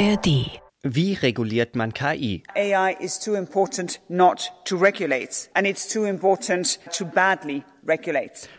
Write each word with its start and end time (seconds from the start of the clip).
ARD 0.00 0.60
wie 0.82 1.12
reguliert 1.12 1.76
man 1.76 1.92
KI? 1.92 2.42
AI 2.54 2.96
is 3.00 3.18
too 3.18 3.34
important 3.34 4.00
not 4.08 4.50
to 4.64 4.76
regulate 4.76 5.50
and 5.54 5.66
it's 5.66 5.86
too 5.86 6.06
important 6.06 6.78
to 6.92 7.04
badly. 7.04 7.64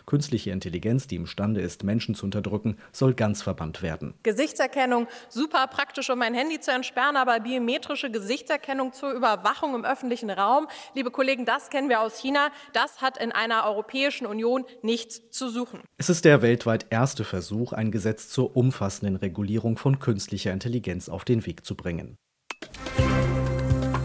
Künstliche 0.06 0.52
Intelligenz, 0.52 1.08
die 1.08 1.16
imstande 1.16 1.62
ist, 1.62 1.84
Menschen 1.84 2.16
zu 2.16 2.26
unterdrücken, 2.26 2.78
soll 2.92 3.14
ganz 3.14 3.42
verbannt 3.42 3.82
werden. 3.82 4.14
Gesichtserkennung, 4.24 5.08
super 5.30 5.68
praktisch, 5.68 6.10
um 6.10 6.20
mein 6.20 6.34
Handy 6.34 6.60
zu 6.60 6.72
entsperren, 6.72 7.16
aber 7.16 7.40
biometrische 7.40 8.12
Gesichtserkennung 8.12 8.94
zur 8.94 9.12
Überwachung 9.12 9.76
im 9.76 9.86
öffentlichen 9.86 10.30
Raum, 10.30 10.68
liebe 10.96 11.12
Kollegen, 11.12 11.46
das 11.46 11.70
kennen 11.70 11.90
wir 11.90 12.02
aus 12.02 12.20
China, 12.20 12.50
das 12.74 13.02
hat 13.02 13.18
in 13.18 13.32
einer 13.32 13.66
Europäischen 13.66 14.26
Union 14.26 14.66
nichts 14.82 15.30
zu 15.30 15.50
suchen. 15.50 15.82
Es 15.98 16.10
ist 16.10 16.26
der 16.26 16.42
weltweit 16.42 16.88
erste 16.90 17.24
Versuch, 17.24 17.74
ein 17.74 17.92
Gesetz 17.92 18.30
zur 18.30 18.56
umfassenden 18.56 19.16
Regulierung 19.16 19.78
von 19.78 20.00
künstlicher 20.00 20.52
Intelligenz 20.52 21.10
auf 21.10 21.26
den 21.26 21.46
Weg 21.46 21.66
zu 21.66 21.76
bringen. 21.76 22.18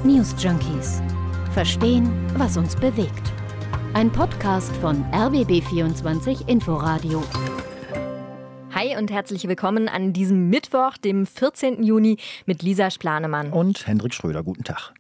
News 0.05 0.35
Junkies. 0.39 1.03
Verstehen, 1.53 2.11
was 2.37 2.57
uns 2.57 2.77
bewegt. 2.77 3.33
Ein 3.97 4.13
Podcast 4.13 4.77
von 4.77 5.07
RBB24 5.07 6.47
Inforadio. 6.51 7.25
Hi 8.75 8.95
und 8.99 9.11
herzlich 9.11 9.49
willkommen 9.49 9.89
an 9.89 10.13
diesem 10.13 10.51
Mittwoch, 10.51 10.99
dem 10.99 11.25
14. 11.25 11.83
Juni 11.83 12.19
mit 12.45 12.63
Lisa 12.63 12.91
Splanemann. 12.91 13.55
Und 13.55 13.87
Hendrik 13.87 14.13
Schröder. 14.13 14.43
Guten 14.43 14.65
Tag 14.65 14.93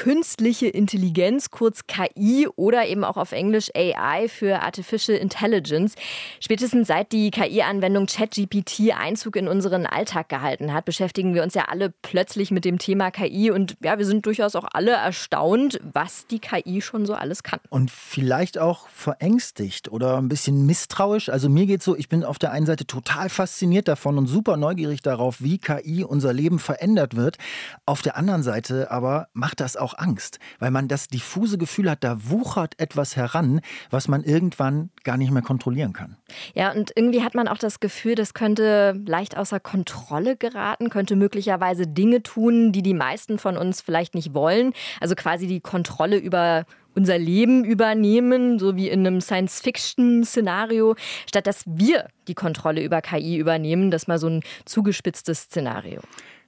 künstliche 0.00 0.66
Intelligenz, 0.66 1.50
kurz 1.50 1.86
KI 1.86 2.48
oder 2.56 2.86
eben 2.86 3.04
auch 3.04 3.18
auf 3.18 3.32
Englisch 3.32 3.70
AI 3.76 4.28
für 4.28 4.62
Artificial 4.62 5.18
Intelligence. 5.18 5.94
Spätestens 6.40 6.88
seit 6.88 7.12
die 7.12 7.30
KI-Anwendung 7.30 8.06
ChatGPT 8.06 8.94
Einzug 8.98 9.36
in 9.36 9.46
unseren 9.46 9.84
Alltag 9.84 10.30
gehalten 10.30 10.72
hat, 10.72 10.86
beschäftigen 10.86 11.34
wir 11.34 11.42
uns 11.42 11.52
ja 11.52 11.66
alle 11.68 11.92
plötzlich 12.00 12.50
mit 12.50 12.64
dem 12.64 12.78
Thema 12.78 13.10
KI 13.10 13.50
und 13.50 13.76
ja, 13.84 13.98
wir 13.98 14.06
sind 14.06 14.24
durchaus 14.24 14.56
auch 14.56 14.66
alle 14.72 14.92
erstaunt, 14.92 15.78
was 15.92 16.26
die 16.26 16.38
KI 16.38 16.80
schon 16.80 17.04
so 17.04 17.12
alles 17.12 17.42
kann. 17.42 17.60
Und 17.68 17.90
vielleicht 17.90 18.56
auch 18.56 18.88
verängstigt 18.88 19.92
oder 19.92 20.16
ein 20.16 20.30
bisschen 20.30 20.64
misstrauisch. 20.64 21.28
Also 21.28 21.50
mir 21.50 21.66
geht 21.66 21.82
so, 21.82 21.94
ich 21.94 22.08
bin 22.08 22.24
auf 22.24 22.38
der 22.38 22.52
einen 22.52 22.64
Seite 22.64 22.86
total 22.86 23.28
fasziniert 23.28 23.86
davon 23.86 24.16
und 24.16 24.28
super 24.28 24.56
neugierig 24.56 25.02
darauf, 25.02 25.42
wie 25.42 25.58
KI 25.58 26.04
unser 26.04 26.32
Leben 26.32 26.58
verändert 26.58 27.16
wird. 27.16 27.36
Auf 27.84 28.00
der 28.00 28.16
anderen 28.16 28.42
Seite 28.42 28.90
aber 28.90 29.28
macht 29.34 29.60
das 29.60 29.76
auch 29.76 29.89
auch 29.90 29.98
Angst, 29.98 30.38
weil 30.58 30.70
man 30.70 30.88
das 30.88 31.08
diffuse 31.08 31.58
Gefühl 31.58 31.90
hat, 31.90 32.04
da 32.04 32.28
wuchert 32.30 32.78
etwas 32.78 33.16
heran, 33.16 33.60
was 33.90 34.08
man 34.08 34.22
irgendwann 34.22 34.90
gar 35.04 35.16
nicht 35.16 35.30
mehr 35.30 35.42
kontrollieren 35.42 35.92
kann. 35.92 36.16
Ja, 36.54 36.72
und 36.72 36.92
irgendwie 36.94 37.22
hat 37.22 37.34
man 37.34 37.48
auch 37.48 37.58
das 37.58 37.80
Gefühl, 37.80 38.14
das 38.14 38.34
könnte 38.34 39.00
leicht 39.06 39.36
außer 39.36 39.60
Kontrolle 39.60 40.36
geraten, 40.36 40.90
könnte 40.90 41.16
möglicherweise 41.16 41.86
Dinge 41.86 42.22
tun, 42.22 42.72
die 42.72 42.82
die 42.82 42.94
meisten 42.94 43.38
von 43.38 43.56
uns 43.56 43.80
vielleicht 43.80 44.14
nicht 44.14 44.34
wollen. 44.34 44.72
Also 45.00 45.14
quasi 45.14 45.46
die 45.46 45.60
Kontrolle 45.60 46.16
über 46.16 46.64
unser 46.94 47.18
Leben 47.18 47.64
übernehmen, 47.64 48.58
so 48.58 48.76
wie 48.76 48.88
in 48.88 49.06
einem 49.06 49.20
Science-Fiction-Szenario, 49.20 50.96
statt 51.28 51.46
dass 51.46 51.62
wir 51.66 52.08
die 52.26 52.34
Kontrolle 52.34 52.82
über 52.82 53.00
KI 53.00 53.36
übernehmen. 53.36 53.90
Das 53.90 54.02
ist 54.02 54.08
mal 54.08 54.18
so 54.18 54.28
ein 54.28 54.42
zugespitztes 54.64 55.42
Szenario. 55.42 56.00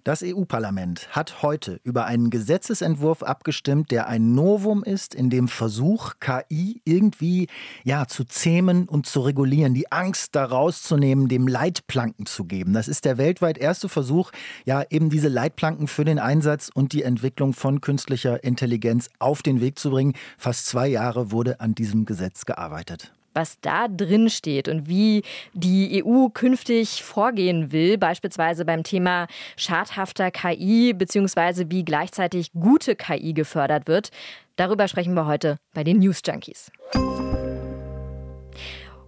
Das 0.04 0.24
EU-Parlament 0.24 1.14
hat 1.14 1.42
heute 1.42 1.78
über 1.84 2.06
einen 2.06 2.30
Gesetzesentwurf 2.30 3.22
abgestimmt, 3.22 3.92
der 3.92 4.08
ein 4.08 4.34
Novum 4.34 4.82
ist 4.82 5.14
in 5.14 5.30
dem 5.30 5.46
Versuch, 5.46 6.14
KI 6.18 6.80
irgendwie 6.84 7.46
ja, 7.84 8.08
zu 8.08 8.24
zähmen 8.24 8.88
und 8.88 9.06
zu 9.06 9.20
regulieren, 9.20 9.74
die 9.74 9.92
Angst 9.92 10.34
da 10.34 10.44
rauszunehmen, 10.44 11.28
dem 11.28 11.46
Leitplanken 11.46 12.26
zu 12.26 12.46
geben. 12.46 12.72
Das 12.72 12.88
ist 12.88 13.04
der 13.04 13.16
weltweit 13.16 13.58
erste 13.58 13.88
Versuch, 13.88 14.32
ja, 14.64 14.82
eben 14.90 15.08
diese 15.08 15.28
Leitplanken 15.28 15.86
für 15.86 16.04
den 16.04 16.18
Einsatz 16.18 16.68
und 16.74 16.92
die 16.94 17.04
Entwicklung 17.04 17.52
von 17.52 17.80
künstlicher 17.80 18.42
Intelligenz 18.42 19.08
auf 19.20 19.40
den 19.40 19.60
Weg 19.60 19.78
zu 19.78 19.90
bringen. 19.90 20.14
Fast 20.36 20.66
zwei 20.66 20.88
Jahre 20.88 21.30
wurde 21.30 21.60
an 21.60 21.76
diesem 21.76 22.06
Gesetz 22.06 22.44
gearbeitet 22.44 23.12
was 23.34 23.60
da 23.60 23.88
drin 23.88 24.30
steht 24.30 24.68
und 24.68 24.88
wie 24.88 25.22
die 25.52 26.02
EU 26.04 26.28
künftig 26.28 27.02
vorgehen 27.02 27.72
will, 27.72 27.98
beispielsweise 27.98 28.64
beim 28.64 28.82
Thema 28.82 29.26
schadhafter 29.56 30.30
KI 30.30 30.92
beziehungsweise 30.92 31.70
wie 31.70 31.84
gleichzeitig 31.84 32.52
gute 32.52 32.96
KI 32.96 33.32
gefördert 33.32 33.86
wird. 33.86 34.10
Darüber 34.56 34.88
sprechen 34.88 35.14
wir 35.14 35.26
heute 35.26 35.58
bei 35.72 35.84
den 35.84 35.98
News 35.98 36.20
Junkies. 36.24 36.70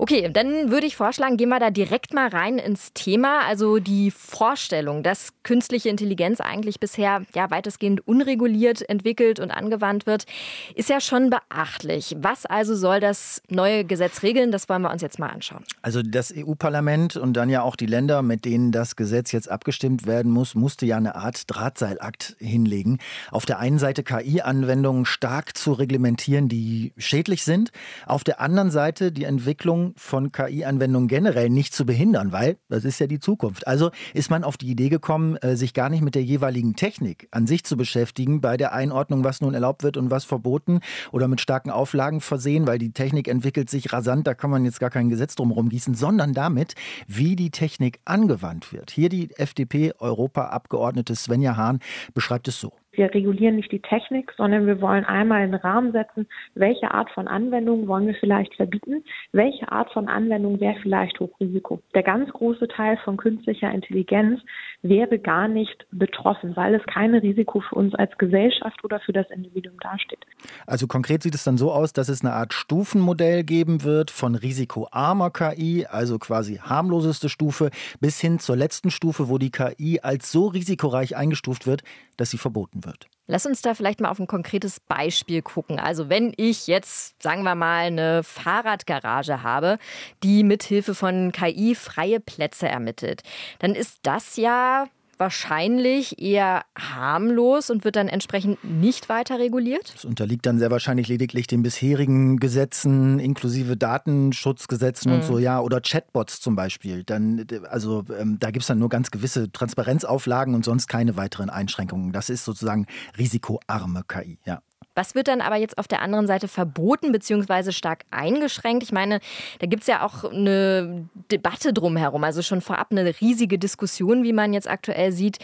Okay, 0.05 0.29
dann 0.31 0.71
würde 0.71 0.87
ich 0.87 0.97
vorschlagen, 0.97 1.39
gehen 1.39 1.49
wir 1.49 1.59
da 1.59 1.71
direkt 1.71 2.13
mal 2.13 2.29
rein 2.29 2.59
ins 2.59 2.93
Thema. 2.93 3.41
Also 3.49 3.79
die 3.79 4.11
Vorstellung, 4.11 5.03
dass 5.03 5.33
künstliche 5.45 5.89
Intelligenz 5.89 6.43
eigentlich 6.43 6.79
bisher 6.79 7.23
ja 7.35 7.51
weitestgehend 7.51 8.07
unreguliert 8.07 8.87
entwickelt 8.87 9.41
und 9.41 9.51
angewandt 9.51 10.05
wird, 10.05 10.27
ist 10.75 10.91
ja 10.91 11.01
schon 11.01 11.31
beachtlich. 11.31 12.15
Was 12.19 12.45
also 12.45 12.75
soll 12.75 13.01
das 13.01 13.41
neue 13.49 13.87
Gesetz 13.87 14.23
regeln? 14.23 14.53
Das 14.53 14.69
wollen 14.69 14.83
wir 14.83 14.91
uns 14.91 15.01
jetzt 15.01 15.19
mal 15.19 15.29
anschauen. 15.29 15.65
Also 15.81 16.03
das 16.03 16.35
EU-Parlament 16.37 17.17
und 17.17 17.33
dann 17.33 17.49
ja 17.49 17.63
auch 17.63 17.75
die 17.75 17.87
Länder, 17.87 18.21
mit 18.21 18.45
denen 18.45 18.73
das 18.73 18.97
Gesetz 18.97 19.33
jetzt 19.33 19.51
abgestimmt 19.51 20.07
werden 20.07 20.31
muss, 20.31 20.55
musste 20.55 20.85
ja 20.85 20.99
eine 20.99 21.15
Art 21.15 21.45
Drahtseilakt 21.47 22.37
hinlegen. 22.39 22.99
Auf 23.31 23.47
der 23.47 23.59
einen 23.59 23.79
Seite 23.79 24.03
KI-Anwendungen 24.03 25.07
stark 25.07 25.57
zu 25.57 25.73
reglementieren, 25.73 26.51
die 26.51 26.93
schädlich 26.99 27.43
sind. 27.43 27.71
Auf 28.05 28.23
der 28.23 28.43
anderen 28.43 28.71
Seite 28.71 29.11
die 29.11 29.25
Entwicklung 29.25 29.94
von 29.97 30.33
KI-Anwendungen 30.33 31.09
generell 31.09 31.51
nicht 31.51 31.75
zu 31.75 31.87
behindern, 31.87 32.33
weil 32.33 32.57
das 32.69 32.85
ist 32.85 32.99
ja 32.99 33.07
die 33.07 33.21
Zukunft. 33.21 33.67
Also 33.67 33.91
ist 34.13 34.31
man 34.31 34.45
auf 34.45 34.57
die 34.57 34.69
Idee 34.69 34.89
gekommen, 34.89 35.37
äh, 35.37 35.57
sich 35.57 35.75
gar 35.75 35.89
nicht 35.89 36.03
mit 36.03 36.15
der 36.15 36.25
jeweiligen 36.25 36.77
Technik 36.77 37.29
an 37.31 37.47
sich 37.47 37.65
zu 37.65 37.77
beschäftigen, 37.77 38.41
bei 38.41 38.57
der 38.57 38.73
Einordnung, 38.73 39.25
was 39.25 39.41
nun 39.41 39.55
erlaubt 39.55 39.83
wird 39.83 39.97
und 39.97 40.11
was 40.11 40.25
verboten 40.25 40.81
oder 41.13 41.29
mit 41.29 41.41
starken 41.41 41.71
Auflagen 41.71 42.21
versehen, 42.21 42.67
weil 42.67 42.79
die 42.79 42.93
Technik 42.93 43.29
entwickelt 43.29 43.71
sich 43.71 43.93
rasant, 43.93 44.27
da 44.27 44.35
kann 44.35 44.51
man 44.51 44.65
jetzt 44.65 44.81
gar 44.81 44.91
kein 44.91 45.09
Gesetz 45.09 45.35
drum 45.35 45.55
gießen, 45.69 45.95
sondern 45.95 46.33
damit, 46.35 46.75
wie 47.07 47.37
die 47.37 47.51
Technik 47.51 48.01
angewandt 48.05 48.73
wird. 48.73 48.91
Hier 48.91 49.09
die 49.09 49.31
FDP-Europaabgeordnete 49.37 51.15
Svenja 51.15 51.57
Hahn 51.57 51.81
beschreibt 52.13 52.49
es 52.49 52.61
so. 52.61 52.73
Wir 52.97 53.13
regulieren 53.13 53.57
nicht 53.57 53.73
die 53.73 53.81
Technik, 53.81 54.33
sondern 54.37 54.67
wir 54.67 54.81
wollen 54.81 55.05
einmal 55.05 55.43
einen 55.43 55.55
Rahmen 55.55 55.93
setzen, 55.93 56.27
welche 56.55 56.91
Art 56.91 57.11
von 57.11 57.29
Anwendung 57.29 57.87
wollen 57.87 58.07
wir 58.07 58.15
vielleicht 58.15 58.55
verbieten, 58.55 59.05
welche 59.33 59.71
Art 59.71 59.93
von 59.93 60.09
Anwendung 60.09 60.61
wäre 60.61 60.77
vielleicht 60.83 61.19
Hochrisiko. 61.21 61.81
Der 61.95 62.03
ganz 62.03 62.31
große 62.31 62.69
Teil 62.69 62.99
von 63.05 63.17
künstlicher 63.17 63.71
Intelligenz 63.71 64.41
wäre 64.83 65.19
gar 65.19 65.49
nicht 65.49 65.87
betroffen, 65.91 66.57
weil 66.57 66.75
es 66.75 66.83
kein 66.87 67.15
Risiko 67.15 67.61
für 67.61 67.75
uns 67.75 67.95
als 67.95 68.17
Gesellschaft 68.19 68.85
oder 68.85 69.01
für 69.01 69.13
das 69.13 69.31
Individuum 69.31 69.79
dasteht. 69.81 70.21
Also 70.67 70.87
konkret 70.87 71.23
sieht 71.23 71.35
es 71.35 71.45
dann 71.45 71.59
so 71.59 71.73
aus, 71.73 71.93
dass 71.93 72.09
es 72.09 72.23
eine 72.23 72.35
Art 72.35 72.53
Stufenmodell 72.53 73.45
geben 73.45 73.83
wird 73.85 74.11
von 74.11 74.35
risikoarmer 74.35 75.31
KI, 75.31 75.87
also 75.91 76.19
quasi 76.19 76.57
harmloseste 76.57 77.29
Stufe, 77.29 77.71
bis 78.01 78.21
hin 78.21 78.39
zur 78.39 78.57
letzten 78.57 78.91
Stufe, 78.91 79.29
wo 79.29 79.39
die 79.39 79.51
KI 79.51 80.01
als 80.03 80.31
so 80.31 80.47
risikoreich 80.47 81.17
eingestuft 81.17 81.67
wird, 81.67 81.83
dass 82.17 82.31
sie 82.31 82.39
verboten 82.39 82.85
wird. 82.85 83.07
Lass 83.27 83.47
uns 83.47 83.63
da 83.63 83.75
vielleicht 83.75 84.01
mal 84.01 84.11
auf 84.11 84.19
ein 84.19 84.27
konkretes 84.27 84.81
Beispiel 84.81 85.43
gucken. 85.43 85.79
Also 85.79 86.09
wenn 86.09 86.33
ich 86.37 86.67
jetzt, 86.67 87.23
sagen 87.23 87.43
wir 87.43 87.55
mal, 87.55 87.87
eine 87.87 88.23
Fahrradgarage 88.23 89.43
habe, 89.43 89.79
die 90.23 90.45
mithilfe 90.45 90.95
von 90.95 91.33
KI 91.33 91.75
freie 91.75 92.21
Plätze 92.21 92.69
ermittelt, 92.69 93.23
dann 93.61 93.75
ist 93.75 94.01
das 94.03 94.37
ja 94.37 94.87
wahrscheinlich 95.19 96.21
eher 96.21 96.65
harmlos 96.79 97.71
und 97.71 97.85
wird 97.85 97.97
dann 97.97 98.09
entsprechend 98.09 98.63
nicht 98.65 99.09
weiter 99.09 99.39
reguliert? 99.39 99.95
Das 99.95 100.05
unterliegt 100.05 100.47
dann 100.47 100.59
sehr 100.59 100.71
wahrscheinlich 100.71 101.09
lediglich 101.09 101.47
den 101.47 101.63
bisherigen 101.63 102.39
Gesetzen, 102.39 103.19
inklusive 103.19 103.77
Datenschutzgesetzen 103.77 105.11
mhm. 105.11 105.19
und 105.19 105.25
so, 105.25 105.39
ja, 105.39 105.61
oder 105.61 105.81
Chatbots 105.81 106.41
zum 106.41 106.57
Beispiel. 106.57 107.05
Dann, 107.05 107.47
also 107.71 108.05
ähm, 108.19 108.39
da 108.39 108.51
gibt 108.51 108.63
es 108.63 108.69
dann 108.69 108.79
nur 108.79 108.89
ganz 108.89 109.11
gewisse 109.11 109.51
Transparenzauflagen 109.51 110.55
und 110.55 110.65
sonst 110.65 110.89
keine 110.89 111.17
weiteren 111.17 111.51
Einschränkungen. 111.51 112.13
Das 112.13 112.31
ist 112.31 112.45
sozusagen 112.45 112.87
risikoarme 113.19 114.03
KI, 114.07 114.39
ja. 114.45 114.61
Was 114.95 115.15
wird 115.15 115.29
dann 115.29 115.41
aber 115.41 115.57
jetzt 115.57 115.79
auf 115.79 115.89
der 115.89 116.03
anderen 116.03 116.27
Seite 116.27 116.49
verboten 116.49 117.13
bzw. 117.13 117.73
stark 117.73 118.05
eingeschränkt? 118.11 118.83
Ich 118.83 118.93
meine, 118.93 119.21
da 119.59 119.67
gibt 119.67 119.83
es 119.83 119.87
ja 119.89 120.05
auch 120.05 120.25
eine 120.25 121.09
Debatte 121.31 121.73
drumherum, 121.73 122.25
also 122.25 122.43
schon 122.43 122.61
vorab 122.61 122.89
eine 122.91 123.21
riesige 123.21 123.59
Diskussion, 123.59 124.23
wie 124.23 124.33
man 124.33 124.53
jetzt 124.53 124.69
aktuell 124.69 125.13
sieht. 125.13 125.39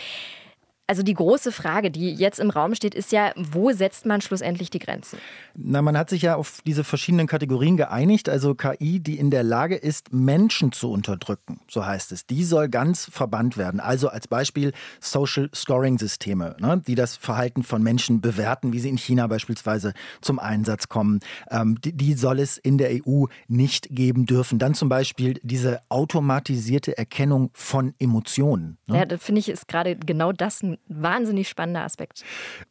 Also 0.90 1.04
die 1.04 1.14
große 1.14 1.52
Frage, 1.52 1.92
die 1.92 2.12
jetzt 2.12 2.40
im 2.40 2.50
Raum 2.50 2.74
steht, 2.74 2.96
ist 2.96 3.12
ja, 3.12 3.30
wo 3.36 3.70
setzt 3.70 4.06
man 4.06 4.20
schlussendlich 4.20 4.70
die 4.70 4.80
Grenzen? 4.80 5.20
Na, 5.54 5.82
man 5.82 5.96
hat 5.96 6.10
sich 6.10 6.22
ja 6.22 6.34
auf 6.34 6.62
diese 6.66 6.82
verschiedenen 6.82 7.28
Kategorien 7.28 7.76
geeinigt. 7.76 8.28
Also 8.28 8.56
KI, 8.56 8.98
die 8.98 9.16
in 9.16 9.30
der 9.30 9.44
Lage 9.44 9.76
ist, 9.76 10.12
Menschen 10.12 10.72
zu 10.72 10.90
unterdrücken, 10.90 11.60
so 11.68 11.86
heißt 11.86 12.10
es. 12.10 12.26
Die 12.26 12.42
soll 12.42 12.68
ganz 12.68 13.08
verbannt 13.08 13.56
werden. 13.56 13.78
Also 13.78 14.08
als 14.08 14.26
Beispiel 14.26 14.72
Social 14.98 15.48
Scoring 15.54 15.96
Systeme, 15.96 16.56
ne, 16.58 16.82
die 16.84 16.96
das 16.96 17.16
Verhalten 17.16 17.62
von 17.62 17.84
Menschen 17.84 18.20
bewerten, 18.20 18.72
wie 18.72 18.80
sie 18.80 18.88
in 18.88 18.98
China 18.98 19.28
beispielsweise 19.28 19.92
zum 20.20 20.40
Einsatz 20.40 20.88
kommen. 20.88 21.20
Ähm, 21.52 21.80
die, 21.80 21.92
die 21.92 22.14
soll 22.14 22.40
es 22.40 22.58
in 22.58 22.78
der 22.78 22.90
EU 23.06 23.26
nicht 23.46 23.90
geben 23.90 24.26
dürfen. 24.26 24.58
Dann 24.58 24.74
zum 24.74 24.88
Beispiel 24.88 25.38
diese 25.44 25.82
automatisierte 25.88 26.98
Erkennung 26.98 27.50
von 27.52 27.94
Emotionen. 28.00 28.78
Ne? 28.88 28.98
Ja, 28.98 29.04
das 29.04 29.22
finde 29.22 29.38
ich 29.38 29.48
ist 29.48 29.68
gerade 29.68 29.94
genau 29.94 30.32
das 30.32 30.64
ein 30.64 30.79
wahnsinnig 30.88 31.48
spannender 31.48 31.84
Aspekt. 31.84 32.24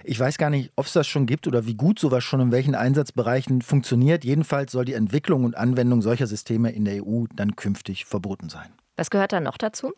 Ich 0.03 0.19
weiß 0.19 0.37
gar 0.37 0.49
nicht, 0.49 0.71
ob 0.75 0.85
es 0.85 0.93
das 0.93 1.07
schon 1.07 1.25
gibt 1.25 1.47
oder 1.47 1.65
wie 1.65 1.75
gut 1.75 1.99
sowas 1.99 2.23
schon 2.23 2.41
in 2.41 2.51
welchen 2.51 2.75
Einsatzbereichen 2.75 3.61
funktioniert. 3.61 4.23
Jedenfalls 4.23 4.71
soll 4.71 4.85
die 4.85 4.93
Entwicklung 4.93 5.43
und 5.43 5.57
Anwendung 5.57 6.01
solcher 6.01 6.27
Systeme 6.27 6.71
in 6.71 6.85
der 6.85 7.05
EU 7.05 7.25
dann 7.35 7.55
künftig 7.55 8.05
verboten 8.05 8.49
sein. 8.49 8.69
Was 8.99 9.09
gehört 9.09 9.31
da 9.31 9.39
noch 9.39 9.57
dazu? 9.57 9.93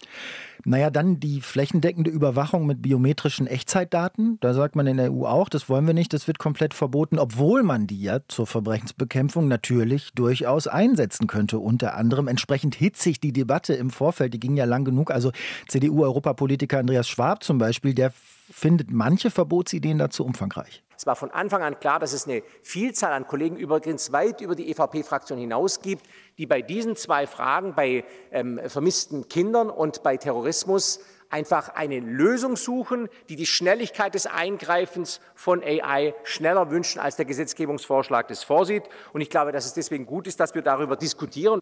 Naja, 0.64 0.92
dann 0.92 1.20
die 1.20 1.42
flächendeckende 1.42 2.12
Überwachung 2.12 2.68
mit 2.68 2.84
biometrischen 2.84 3.48
Echtzeitdaten. 3.48 4.38
Da 4.42 4.54
sagt 4.54 4.76
man 4.76 4.86
in 4.86 4.98
der 4.98 5.12
EU 5.12 5.26
auch, 5.26 5.50
das 5.50 5.70
wollen 5.70 5.88
wir 5.88 5.96
nicht, 5.96 6.14
das 6.14 6.28
wird 6.28 6.38
komplett 6.38 6.76
verboten, 6.76 7.18
obwohl 7.18 7.64
man 7.64 7.88
die 7.88 8.00
ja 8.00 8.20
zur 8.28 8.46
Verbrechensbekämpfung 8.46 9.48
natürlich 9.48 10.12
durchaus 10.14 10.68
einsetzen 10.68 11.26
könnte. 11.26 11.58
Unter 11.58 11.96
anderem 11.96 12.28
entsprechend 12.28 12.76
hitzig 12.76 13.20
die 13.20 13.34
Debatte 13.34 13.74
im 13.74 13.90
Vorfeld, 13.90 14.36
die 14.36 14.40
ging 14.40 14.56
ja 14.56 14.66
lang 14.66 14.86
genug. 14.86 15.10
Also 15.10 15.32
CDU-Europapolitiker 15.68 16.78
Andreas 16.78 17.10
Schwab 17.10 17.44
zum 17.44 17.58
Beispiel, 17.58 17.96
der 17.96 18.14
findet 18.52 18.92
manche 18.92 19.32
Verbotsideen 19.32 19.98
dazu 19.98 20.26
umfangreich. 20.26 20.84
Es 20.98 21.08
war 21.08 21.16
von 21.16 21.32
Anfang 21.32 21.64
an 21.64 21.80
klar, 21.80 22.00
dass 22.00 22.14
es 22.14 22.28
eine 22.28 22.44
Vielzahl 22.62 23.14
an 23.14 23.26
Kollegen 23.26 23.56
übrigens 23.56 24.12
weit 24.12 24.40
über 24.40 24.54
die 24.54 24.70
EVP-Fraktion 24.70 25.40
hinaus 25.40 25.82
gibt, 25.82 26.06
die 26.38 26.46
bei 26.46 26.62
diesen 26.62 26.96
zwei 26.96 27.26
Fragen, 27.26 27.74
bei 27.74 28.04
ähm, 28.32 28.60
vermissten 28.68 29.28
Kindern 29.28 29.72
und 29.72 30.04
bei 30.04 30.18
Terrorismus, 30.18 31.00
einfach 31.32 31.70
eine 31.70 32.00
Lösung 32.00 32.56
suchen, 32.56 33.10
die 33.30 33.36
die 33.36 33.46
Schnelligkeit 33.46 34.14
des 34.14 34.28
Eingreifens 34.28 35.22
von 35.34 35.64
AI 35.64 36.14
schneller 36.24 36.70
wünschen, 36.70 37.00
als 37.00 37.16
der 37.16 37.26
Gesetzgebungsvorschlag 37.26 38.28
das 38.28 38.44
vorsieht. 38.44 38.84
Und 39.14 39.22
ich 39.22 39.30
glaube, 39.30 39.52
dass 39.52 39.66
es 39.66 39.74
deswegen 39.74 40.06
gut 40.06 40.28
ist, 40.28 40.40
dass 40.40 40.54
wir 40.54 40.62
darüber 40.62 40.98
diskutieren. 40.98 41.62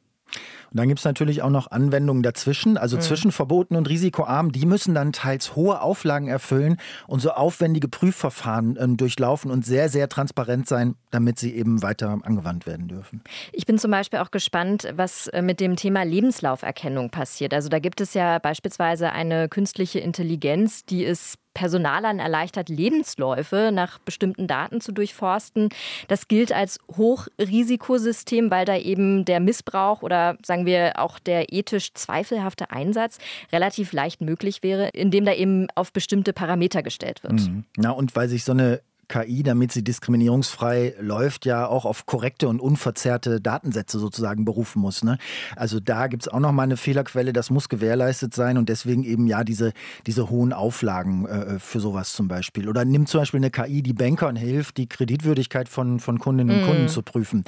Und 0.72 0.78
dann 0.78 0.88
gibt 0.88 1.00
es 1.00 1.06
natürlich 1.06 1.42
auch 1.42 1.50
noch 1.50 1.72
Anwendungen 1.72 2.24
dazwischen, 2.24 2.78
also 2.78 2.98
mhm. 2.98 3.02
zwischen 3.02 3.32
verboten 3.32 3.76
und 3.76 3.90
risikoarm. 3.90 4.52
Die 4.52 4.66
müssen 4.66 4.94
dann 4.94 5.14
teils 5.14 5.56
hohe 5.56 5.82
Auflagen 5.82 6.28
erfüllen 6.28 6.78
und 7.08 7.22
so 7.22 7.32
aufwendige 7.32 7.88
Prüfverfahren 7.88 8.78
äh, 8.78 8.88
durchlaufen 8.90 9.52
und 9.52 9.66
sehr, 9.66 9.90
sehr 9.90 10.10
transparent 10.10 10.68
sein, 10.68 10.96
damit 11.12 11.40
sie 11.40 11.56
eben 11.56 11.82
weiter 11.82 12.20
angewandt 12.24 12.68
werden 12.68 12.88
dürfen. 12.88 13.22
Ich 13.52 13.66
bin 13.66 13.78
zum 13.78 13.92
Beispiel 13.92 14.20
auch 14.20 14.32
gespannt, 14.32 14.88
was 14.96 15.28
äh, 15.28 15.42
mit 15.42 15.60
dem 15.60 15.76
Thema 15.76 16.04
Lebenslauferkennung 16.04 17.10
passiert. 17.10 17.54
Also 17.54 17.70
da 17.70 17.80
gibt 17.80 18.02
es 18.02 18.14
ja 18.14 18.40
beispielsweise 18.40 19.12
eine 19.12 19.50
künstliche 19.50 20.00
Intelligenz, 20.00 20.86
die 20.86 21.06
es 21.06 21.36
Personalern 21.54 22.20
erleichtert, 22.20 22.70
Lebensläufe 22.70 23.72
nach 23.74 24.00
bestimmten 24.00 24.48
Daten 24.48 24.82
zu 24.82 24.92
durchforsten. 24.92 25.70
Das 26.08 26.28
gilt 26.28 26.52
als 26.52 26.80
Hochrisikosystem, 26.96 28.52
weil 28.52 28.66
da 28.66 28.78
eben 28.78 29.26
der 29.26 29.40
Missbrauch 29.40 30.02
oder 30.02 30.38
sagen 30.46 30.66
wir 30.66 30.94
auch 31.00 31.20
der 31.20 31.52
ethisch 31.52 31.94
zweifelhafte 31.94 32.72
Einsatz 32.72 33.18
relativ 33.52 33.94
leicht 33.94 34.22
möglich 34.22 34.64
wäre, 34.64 34.90
indem 34.90 35.26
da 35.26 35.34
eben 35.34 35.68
auf 35.76 35.92
bestimmte 35.92 36.34
Parameter 36.34 36.84
gestellt 36.84 37.24
wird. 37.24 37.34
Mhm. 37.34 37.66
Na, 37.78 37.92
und 37.92 38.16
weil 38.16 38.30
sich 38.30 38.44
so 38.44 38.52
eine 38.52 38.82
KI, 39.10 39.44
damit 39.44 39.72
sie 39.72 39.84
diskriminierungsfrei 39.84 40.96
läuft, 41.00 41.46
ja 41.46 41.68
auch 41.68 41.86
auf 41.86 42.06
korrekte 42.06 42.48
und 42.48 42.62
unverzerrte 42.62 43.42
Datensätze 43.42 44.00
sozusagen 44.00 44.46
berufen 44.46 44.80
muss. 44.80 45.04
Ne? 45.04 45.18
Also 45.56 45.80
da 45.80 46.08
gibt 46.08 46.24
es 46.24 46.28
auch 46.30 46.40
noch 46.40 46.52
mal 46.52 46.64
eine 46.64 46.78
Fehlerquelle, 46.78 47.34
das 47.34 47.50
muss 47.50 47.68
gewährleistet 47.68 48.34
sein 48.34 48.58
und 48.58 48.70
deswegen 48.70 49.04
eben 49.04 49.28
ja 49.28 49.44
diese, 49.44 49.74
diese 50.06 50.30
hohen 50.30 50.54
Auflagen 50.54 51.26
äh, 51.26 51.60
für 51.60 51.80
sowas 51.80 52.14
zum 52.14 52.28
Beispiel. 52.28 52.70
Oder 52.70 52.86
nimmt 52.86 53.10
zum 53.10 53.22
Beispiel 53.22 53.40
eine 53.40 53.52
KI, 53.52 53.82
die 53.82 53.94
Bankern 53.94 54.36
hilft, 54.36 54.78
die 54.78 54.88
Kreditwürdigkeit 54.88 55.68
von, 55.68 56.00
von 56.00 56.20
Kundinnen 56.20 56.60
und 56.60 56.66
Kunden 56.68 56.86
mm. 56.86 56.90
zu 56.90 57.02
prüfen. 57.02 57.44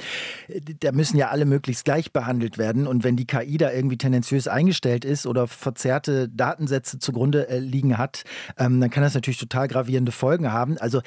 Da 0.80 0.92
müssen 0.92 1.16
ja 1.16 1.28
alle 1.28 1.44
möglichst 1.44 1.84
gleich 1.84 2.12
behandelt 2.12 2.58
werden 2.58 2.86
und 2.86 3.04
wenn 3.04 3.16
die 3.16 3.26
KI 3.26 3.56
da 3.56 3.70
irgendwie 3.72 3.98
tendenziös 3.98 4.48
eingestellt 4.48 5.04
ist 5.04 5.26
oder 5.26 5.46
verzerrte 5.46 6.28
Datensätze 6.28 6.98
zugrunde 6.98 7.48
äh, 7.48 7.58
liegen 7.58 7.98
hat, 7.98 8.24
ähm, 8.58 8.80
dann 8.80 8.90
kann 8.90 9.04
das 9.04 9.14
natürlich 9.14 9.38
total 9.38 9.68
gravierende 9.68 10.12
Folgen 10.12 10.52
haben. 10.52 10.76
Also 10.78 11.00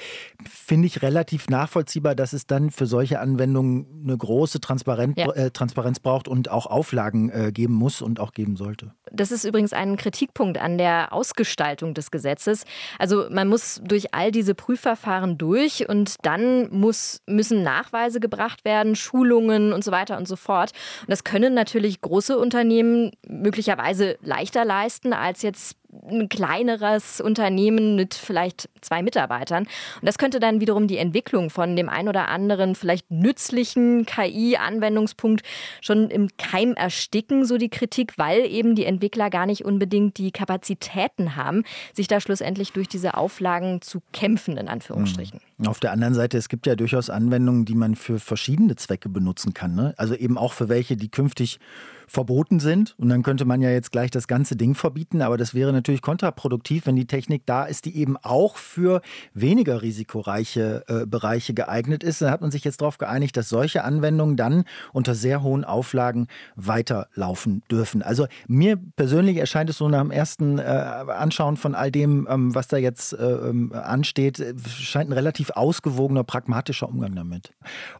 finde 0.49 0.87
ich 0.87 1.01
relativ 1.01 1.49
nachvollziehbar, 1.49 2.15
dass 2.15 2.33
es 2.33 2.47
dann 2.47 2.71
für 2.71 2.85
solche 2.85 3.19
Anwendungen 3.19 4.03
eine 4.03 4.17
große 4.17 4.59
Transparenz, 4.59 5.15
ja. 5.17 5.31
äh, 5.31 5.51
Transparenz 5.51 5.99
braucht 5.99 6.27
und 6.27 6.49
auch 6.49 6.65
Auflagen 6.65 7.29
äh, 7.29 7.51
geben 7.51 7.73
muss 7.73 8.01
und 8.01 8.19
auch 8.19 8.31
geben 8.31 8.55
sollte. 8.55 8.93
Das 9.11 9.31
ist 9.31 9.45
übrigens 9.45 9.73
ein 9.73 9.97
Kritikpunkt 9.97 10.57
an 10.57 10.77
der 10.77 11.13
Ausgestaltung 11.13 11.93
des 11.93 12.11
Gesetzes. 12.11 12.65
Also 12.99 13.27
man 13.29 13.47
muss 13.47 13.81
durch 13.83 14.13
all 14.13 14.31
diese 14.31 14.55
Prüfverfahren 14.55 15.37
durch 15.37 15.87
und 15.87 16.15
dann 16.23 16.69
muss, 16.71 17.21
müssen 17.27 17.63
Nachweise 17.63 18.19
gebracht 18.19 18.65
werden, 18.65 18.95
Schulungen 18.95 19.73
und 19.73 19.83
so 19.83 19.91
weiter 19.91 20.17
und 20.17 20.27
so 20.27 20.35
fort. 20.35 20.71
Und 21.01 21.11
das 21.11 21.23
können 21.23 21.53
natürlich 21.53 22.01
große 22.01 22.37
Unternehmen 22.37 23.11
möglicherweise 23.27 24.17
leichter 24.21 24.65
leisten 24.65 25.13
als 25.13 25.41
jetzt 25.41 25.77
ein 26.09 26.29
kleineres 26.29 27.21
Unternehmen 27.21 27.95
mit 27.95 28.13
vielleicht 28.13 28.69
zwei 28.81 29.01
Mitarbeitern. 29.01 29.63
Und 29.63 30.05
das 30.05 30.17
könnte 30.17 30.39
dann 30.39 30.59
wiederum 30.59 30.87
die 30.87 30.97
Entwicklung 30.97 31.49
von 31.49 31.75
dem 31.75 31.89
ein 31.89 32.07
oder 32.07 32.27
anderen 32.29 32.75
vielleicht 32.75 33.09
nützlichen 33.11 34.05
KI-Anwendungspunkt 34.05 35.43
schon 35.81 36.09
im 36.09 36.29
Keim 36.37 36.73
ersticken, 36.73 37.45
so 37.45 37.57
die 37.57 37.69
Kritik, 37.69 38.13
weil 38.17 38.45
eben 38.45 38.75
die 38.75 38.85
Entwickler 38.85 39.29
gar 39.29 39.45
nicht 39.45 39.65
unbedingt 39.65 40.17
die 40.17 40.31
Kapazitäten 40.31 41.35
haben, 41.35 41.63
sich 41.93 42.07
da 42.07 42.19
schlussendlich 42.19 42.71
durch 42.73 42.87
diese 42.87 43.15
Auflagen 43.15 43.81
zu 43.81 44.01
kämpfen, 44.13 44.57
in 44.57 44.67
Anführungsstrichen. 44.67 45.39
Mhm. 45.39 45.54
Auf 45.65 45.79
der 45.79 45.93
anderen 45.93 46.13
Seite, 46.13 46.37
es 46.37 46.49
gibt 46.49 46.67
ja 46.67 46.75
durchaus 46.75 47.09
Anwendungen, 47.09 47.63
die 47.63 47.75
man 47.75 47.95
für 47.95 48.19
verschiedene 48.19 48.75
Zwecke 48.75 49.07
benutzen 49.07 49.53
kann. 49.53 49.73
Ne? 49.73 49.93
Also 49.95 50.13
eben 50.13 50.37
auch 50.37 50.51
für 50.51 50.67
welche, 50.67 50.97
die 50.97 51.09
künftig 51.09 51.59
verboten 52.07 52.59
sind. 52.59 52.95
Und 52.97 53.09
dann 53.09 53.23
könnte 53.23 53.45
man 53.45 53.61
ja 53.61 53.69
jetzt 53.69 53.91
gleich 53.91 54.11
das 54.11 54.27
ganze 54.27 54.55
Ding 54.55 54.75
verbieten, 54.75 55.21
aber 55.21 55.37
das 55.37 55.53
wäre 55.53 55.73
natürlich 55.73 56.01
kontraproduktiv, 56.01 56.85
wenn 56.85 56.95
die 56.95 57.07
Technik 57.07 57.43
da 57.45 57.65
ist, 57.65 57.85
die 57.85 57.97
eben 57.97 58.17
auch 58.17 58.57
für 58.57 59.01
weniger 59.33 59.81
risikoreiche 59.81 60.83
äh, 60.87 61.05
Bereiche 61.05 61.53
geeignet 61.53 62.03
ist. 62.03 62.21
Da 62.21 62.31
hat 62.31 62.41
man 62.41 62.51
sich 62.51 62.63
jetzt 62.63 62.81
darauf 62.81 62.97
geeinigt, 62.97 63.37
dass 63.37 63.49
solche 63.49 63.83
Anwendungen 63.83 64.37
dann 64.37 64.65
unter 64.93 65.15
sehr 65.15 65.41
hohen 65.41 65.63
Auflagen 65.63 66.27
weiterlaufen 66.55 67.63
dürfen. 67.69 68.01
Also 68.01 68.27
mir 68.47 68.77
persönlich 68.95 69.37
erscheint 69.37 69.69
es 69.69 69.77
so 69.77 69.89
nach 69.89 70.01
dem 70.01 70.11
ersten 70.11 70.59
äh, 70.59 70.61
Anschauen 70.61 71.57
von 71.57 71.75
all 71.75 71.91
dem, 71.91 72.27
ähm, 72.29 72.55
was 72.55 72.67
da 72.67 72.77
jetzt 72.77 73.13
äh, 73.13 73.25
ähm, 73.25 73.73
ansteht, 73.73 74.39
äh, 74.39 74.53
scheint 74.67 75.09
ein 75.09 75.13
relativ 75.13 75.44
ausgewogener, 75.51 76.23
pragmatischer 76.23 76.87
Umgang 76.87 77.15
damit. 77.15 77.53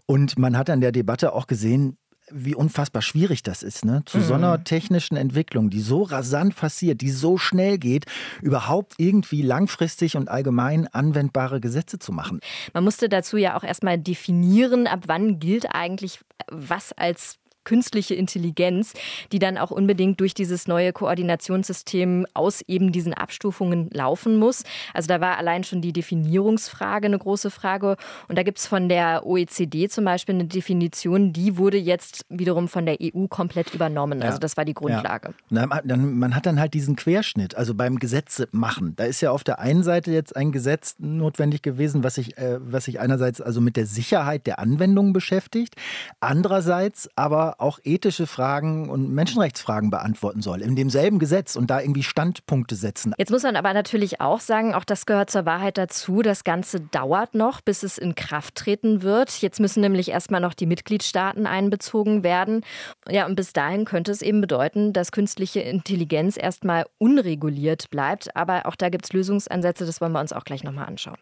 Und 0.06 0.38
man 0.38 0.57
hat 0.57 0.69
an 0.69 0.81
der 0.81 0.92
Debatte 0.92 1.33
auch 1.33 1.47
gesehen, 1.47 1.97
wie 2.31 2.56
unfassbar 2.56 3.01
schwierig 3.01 3.44
das 3.44 3.62
ist, 3.62 3.86
ne? 3.86 4.01
zu 4.06 4.18
mhm. 4.18 4.24
so 4.24 4.33
einer 4.33 4.63
technischen 4.63 5.15
Entwicklung, 5.15 5.69
die 5.69 5.80
so 5.80 6.01
rasant 6.03 6.56
passiert, 6.56 7.01
die 7.01 7.12
so 7.12 7.38
schnell 7.38 7.77
geht, 7.77 8.06
überhaupt 8.42 8.94
irgendwie 8.97 9.42
langfristig 9.42 10.18
und 10.18 10.30
allgemein 10.30 10.87
anwendbare 10.87 11.59
Gesetze 11.61 11.99
zu 11.99 12.11
machen. 12.11 12.40
Man 12.73 12.83
musste 12.83 13.09
dazu 13.09 13.37
ja 13.37 13.56
auch 13.56 13.64
erstmal 13.64 13.99
definieren, 13.99 14.87
ab 14.87 15.04
wann 15.07 15.40
gilt 15.40 15.68
eigentlich 15.73 16.19
was 16.49 16.94
als 16.94 17.37
künstliche 17.66 18.16
Intelligenz, 18.16 18.94
die 19.31 19.40
dann 19.40 19.57
auch 19.57 19.72
unbedingt 19.72 20.19
durch 20.22 20.34
dieses 20.34 20.68
neue 20.68 20.94
Koordinationssystem 20.94 22.26
aus 22.34 22.62
eben 22.68 22.92
diesen 22.92 23.14
Abstufungen 23.14 23.90
laufen 23.92 24.38
muss. 24.38 24.64
Also 24.94 25.07
da 25.07 25.19
war 25.19 25.38
allein 25.38 25.64
schon 25.64 25.81
die 25.81 25.92
Definierungsfrage 25.92 27.07
eine 27.07 27.19
große 27.19 27.52
Frage. 27.52 27.98
Und 28.28 28.38
da 28.38 28.44
gibt 28.44 28.60
es 28.60 28.68
von 28.68 28.88
der 28.88 29.26
OECD 29.26 29.90
zum 29.90 30.06
Beispiel 30.06 30.36
eine 30.36 30.45
Definition, 30.45 31.34
die 31.34 31.57
wurde 31.57 31.78
jetzt 31.78 32.26
wiederum 32.30 32.68
von 32.68 32.86
der 32.86 32.98
EU 33.02 33.28
komplett 33.28 33.74
übernommen. 33.74 34.22
Also 34.24 34.38
das 34.38 34.57
war 34.57 34.66
die 34.66 34.74
Grundlage. 34.74 35.34
Ja. 35.50 35.68
man 35.68 36.36
hat 36.36 36.45
dann 36.45 36.60
halt 36.60 36.74
diesen 36.74 36.95
Querschnitt, 36.95 37.56
also 37.56 37.74
beim 37.74 38.00
Gesetze 38.00 38.48
machen. 38.52 38.95
Da 38.95 39.06
ist 39.06 39.22
ja 39.22 39.31
auf 39.31 39.44
der 39.44 39.60
einen 39.60 39.84
Seite 39.84 40.12
jetzt 40.12 40.36
ein 40.36 40.52
Gesetz 40.52 40.95
notwendig 41.00 41.62
gewesen, 41.62 42.04
was 42.04 42.16
sich, 42.16 42.38
äh, 42.38 42.60
was 42.60 42.86
sich 42.86 43.00
einerseits 43.00 43.42
also 43.42 43.62
mit 43.62 43.76
der 43.76 43.86
Sicherheit 43.86 44.48
der 44.48 44.60
Anwendung 44.60 45.14
beschäftigt, 45.14 45.76
andererseits 46.19 47.10
aber 47.16 47.55
auch 47.57 47.80
ethische 47.83 48.28
Fragen 48.28 48.90
und 48.90 49.14
Menschenrechtsfragen 49.14 49.90
beantworten 49.90 50.42
soll, 50.42 50.62
in 50.62 50.76
demselben 50.76 51.19
Gesetz 51.19 51.56
und 51.56 51.69
da 51.69 51.80
irgendwie 51.80 52.04
Standpunkte 52.04 52.76
setzen. 52.76 53.14
Jetzt 53.18 53.31
muss 53.31 53.44
man 53.44 53.56
aber 53.56 53.74
natürlich 53.74 54.21
auch 54.21 54.40
sagen, 54.40 54.74
auch 54.74 54.83
das 54.83 55.06
gehört 55.06 55.30
zur 55.30 55.45
Wahrheit 55.45 55.78
dazu, 55.78 56.21
das 56.21 56.44
Ganze 56.44 56.80
dauert 56.81 57.35
noch, 57.35 57.62
bis 57.62 57.83
es 57.83 57.97
in 57.97 58.16
Kraft 58.16 58.56
treten 58.56 59.02
wird. 59.02 59.42
Jetzt 59.42 59.59
müssen 59.59 59.81
nämlich 59.81 60.09
erstmal 60.09 60.42
noch 60.42 60.54
die 60.54 60.66
Mitgliedstaaten 60.66 61.45
einbezogen 61.45 62.24
werden. 62.24 62.62
Ja, 63.09 63.26
und 63.26 63.35
bis 63.35 63.54
dahin 63.54 63.85
könnte 63.85 64.12
es 64.12 64.21
eben 64.21 64.42
bedeuten, 64.42 64.94
dass 64.94 65.12
künstliche 65.12 65.62
Intelligenz 65.62 66.38
erstmal 66.38 66.85
unreguliert 66.97 67.90
bleibt. 67.90 68.35
Aber 68.35 68.66
auch 68.66 68.76
da 68.76 68.90
gibt 68.90 69.06
es 69.06 69.14
Lösungsansätze, 69.14 69.85
das 69.85 70.02
wollen 70.02 70.12
wir 70.12 70.19
uns 70.19 70.33
auch 70.33 70.44
gleich 70.44 70.64
nochmal 70.64 70.85
anschauen. 70.88 71.18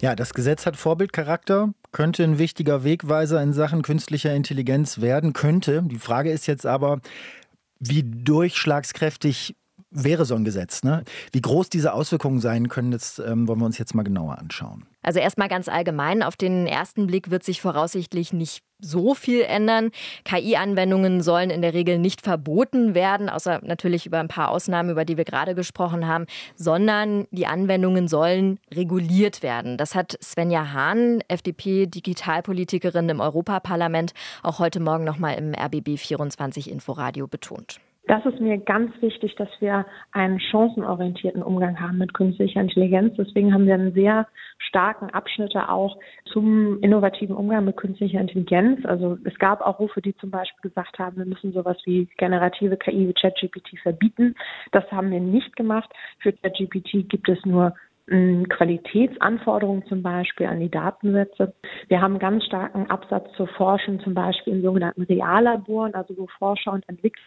Ja, 0.00 0.14
das 0.14 0.34
Gesetz 0.34 0.66
hat 0.66 0.76
Vorbildcharakter, 0.76 1.72
könnte 1.92 2.24
ein 2.24 2.38
wichtiger 2.38 2.84
Wegweiser 2.84 3.42
in 3.42 3.52
Sachen 3.52 3.82
künstlicher 3.82 4.34
Intelligenz 4.34 5.00
werden, 5.00 5.32
könnte. 5.32 5.82
Die 5.82 5.98
Frage 5.98 6.30
ist 6.30 6.46
jetzt 6.46 6.66
aber, 6.66 7.00
wie 7.78 8.02
durchschlagskräftig 8.02 9.56
wäre 9.94 10.24
so 10.24 10.34
ein 10.34 10.44
Gesetz. 10.44 10.82
Ne? 10.82 11.04
Wie 11.32 11.40
groß 11.40 11.70
diese 11.70 11.94
Auswirkungen 11.94 12.40
sein 12.40 12.68
können, 12.68 12.90
das 12.90 13.18
ähm, 13.18 13.48
wollen 13.48 13.60
wir 13.60 13.66
uns 13.66 13.78
jetzt 13.78 13.94
mal 13.94 14.02
genauer 14.02 14.38
anschauen. 14.38 14.84
Also 15.02 15.20
erstmal 15.20 15.48
ganz 15.48 15.68
allgemein, 15.68 16.22
auf 16.22 16.36
den 16.36 16.66
ersten 16.66 17.06
Blick 17.06 17.30
wird 17.30 17.44
sich 17.44 17.60
voraussichtlich 17.60 18.32
nicht 18.32 18.64
so 18.80 19.14
viel 19.14 19.42
ändern. 19.42 19.90
KI-Anwendungen 20.24 21.22
sollen 21.22 21.50
in 21.50 21.62
der 21.62 21.74
Regel 21.74 21.98
nicht 21.98 22.22
verboten 22.22 22.94
werden, 22.94 23.28
außer 23.28 23.60
natürlich 23.62 24.06
über 24.06 24.18
ein 24.18 24.28
paar 24.28 24.50
Ausnahmen, 24.50 24.90
über 24.90 25.04
die 25.04 25.16
wir 25.16 25.24
gerade 25.24 25.54
gesprochen 25.54 26.06
haben, 26.06 26.26
sondern 26.56 27.26
die 27.30 27.46
Anwendungen 27.46 28.08
sollen 28.08 28.58
reguliert 28.72 29.42
werden. 29.42 29.76
Das 29.76 29.94
hat 29.94 30.18
Svenja 30.22 30.72
Hahn, 30.72 31.20
FDP-Digitalpolitikerin 31.28 33.08
im 33.08 33.20
Europaparlament, 33.20 34.12
auch 34.42 34.58
heute 34.58 34.80
Morgen 34.80 35.04
nochmal 35.04 35.36
im 35.36 35.54
RBB 35.54 35.98
24 35.98 36.70
Inforadio 36.70 37.26
betont. 37.26 37.78
Das 38.06 38.24
ist 38.26 38.38
mir 38.38 38.58
ganz 38.58 38.92
wichtig, 39.00 39.34
dass 39.36 39.48
wir 39.60 39.86
einen 40.12 40.38
chancenorientierten 40.38 41.42
Umgang 41.42 41.80
haben 41.80 41.96
mit 41.96 42.12
künstlicher 42.12 42.60
Intelligenz. 42.60 43.14
Deswegen 43.16 43.54
haben 43.54 43.66
wir 43.66 43.74
einen 43.74 43.94
sehr 43.94 44.26
starken 44.58 45.08
Abschnitte 45.10 45.70
auch 45.70 45.96
zum 46.26 46.82
innovativen 46.82 47.34
Umgang 47.34 47.64
mit 47.64 47.78
künstlicher 47.78 48.20
Intelligenz. 48.20 48.84
Also 48.84 49.16
es 49.24 49.38
gab 49.38 49.62
auch 49.62 49.78
Rufe, 49.78 50.02
die 50.02 50.14
zum 50.16 50.30
Beispiel 50.30 50.68
gesagt 50.70 50.98
haben, 50.98 51.16
wir 51.16 51.24
müssen 51.24 51.52
sowas 51.52 51.78
wie 51.84 52.06
generative 52.18 52.76
KI 52.76 53.08
wie 53.08 53.14
ChatGPT 53.14 53.78
verbieten. 53.82 54.34
Das 54.72 54.84
haben 54.92 55.10
wir 55.10 55.20
nicht 55.20 55.56
gemacht. 55.56 55.90
Für 56.18 56.32
ChatGPT 56.32 57.08
gibt 57.08 57.28
es 57.30 57.42
nur 57.46 57.74
Qualitätsanforderungen 58.06 59.86
zum 59.86 60.02
Beispiel 60.02 60.46
an 60.46 60.60
die 60.60 60.70
Datensätze. 60.70 61.54
Wir 61.88 62.02
haben 62.02 62.18
ganz 62.18 62.44
starken 62.44 62.90
Absatz 62.90 63.32
zur 63.34 63.48
Forschung, 63.48 63.98
zum 64.00 64.12
Beispiel 64.12 64.52
in 64.52 64.62
sogenannten 64.62 65.04
Reallaboren, 65.04 65.94
also 65.94 66.14
wo 66.18 66.26
Forscher 66.38 66.72
und 66.72 66.86
Entwickler 66.86 67.22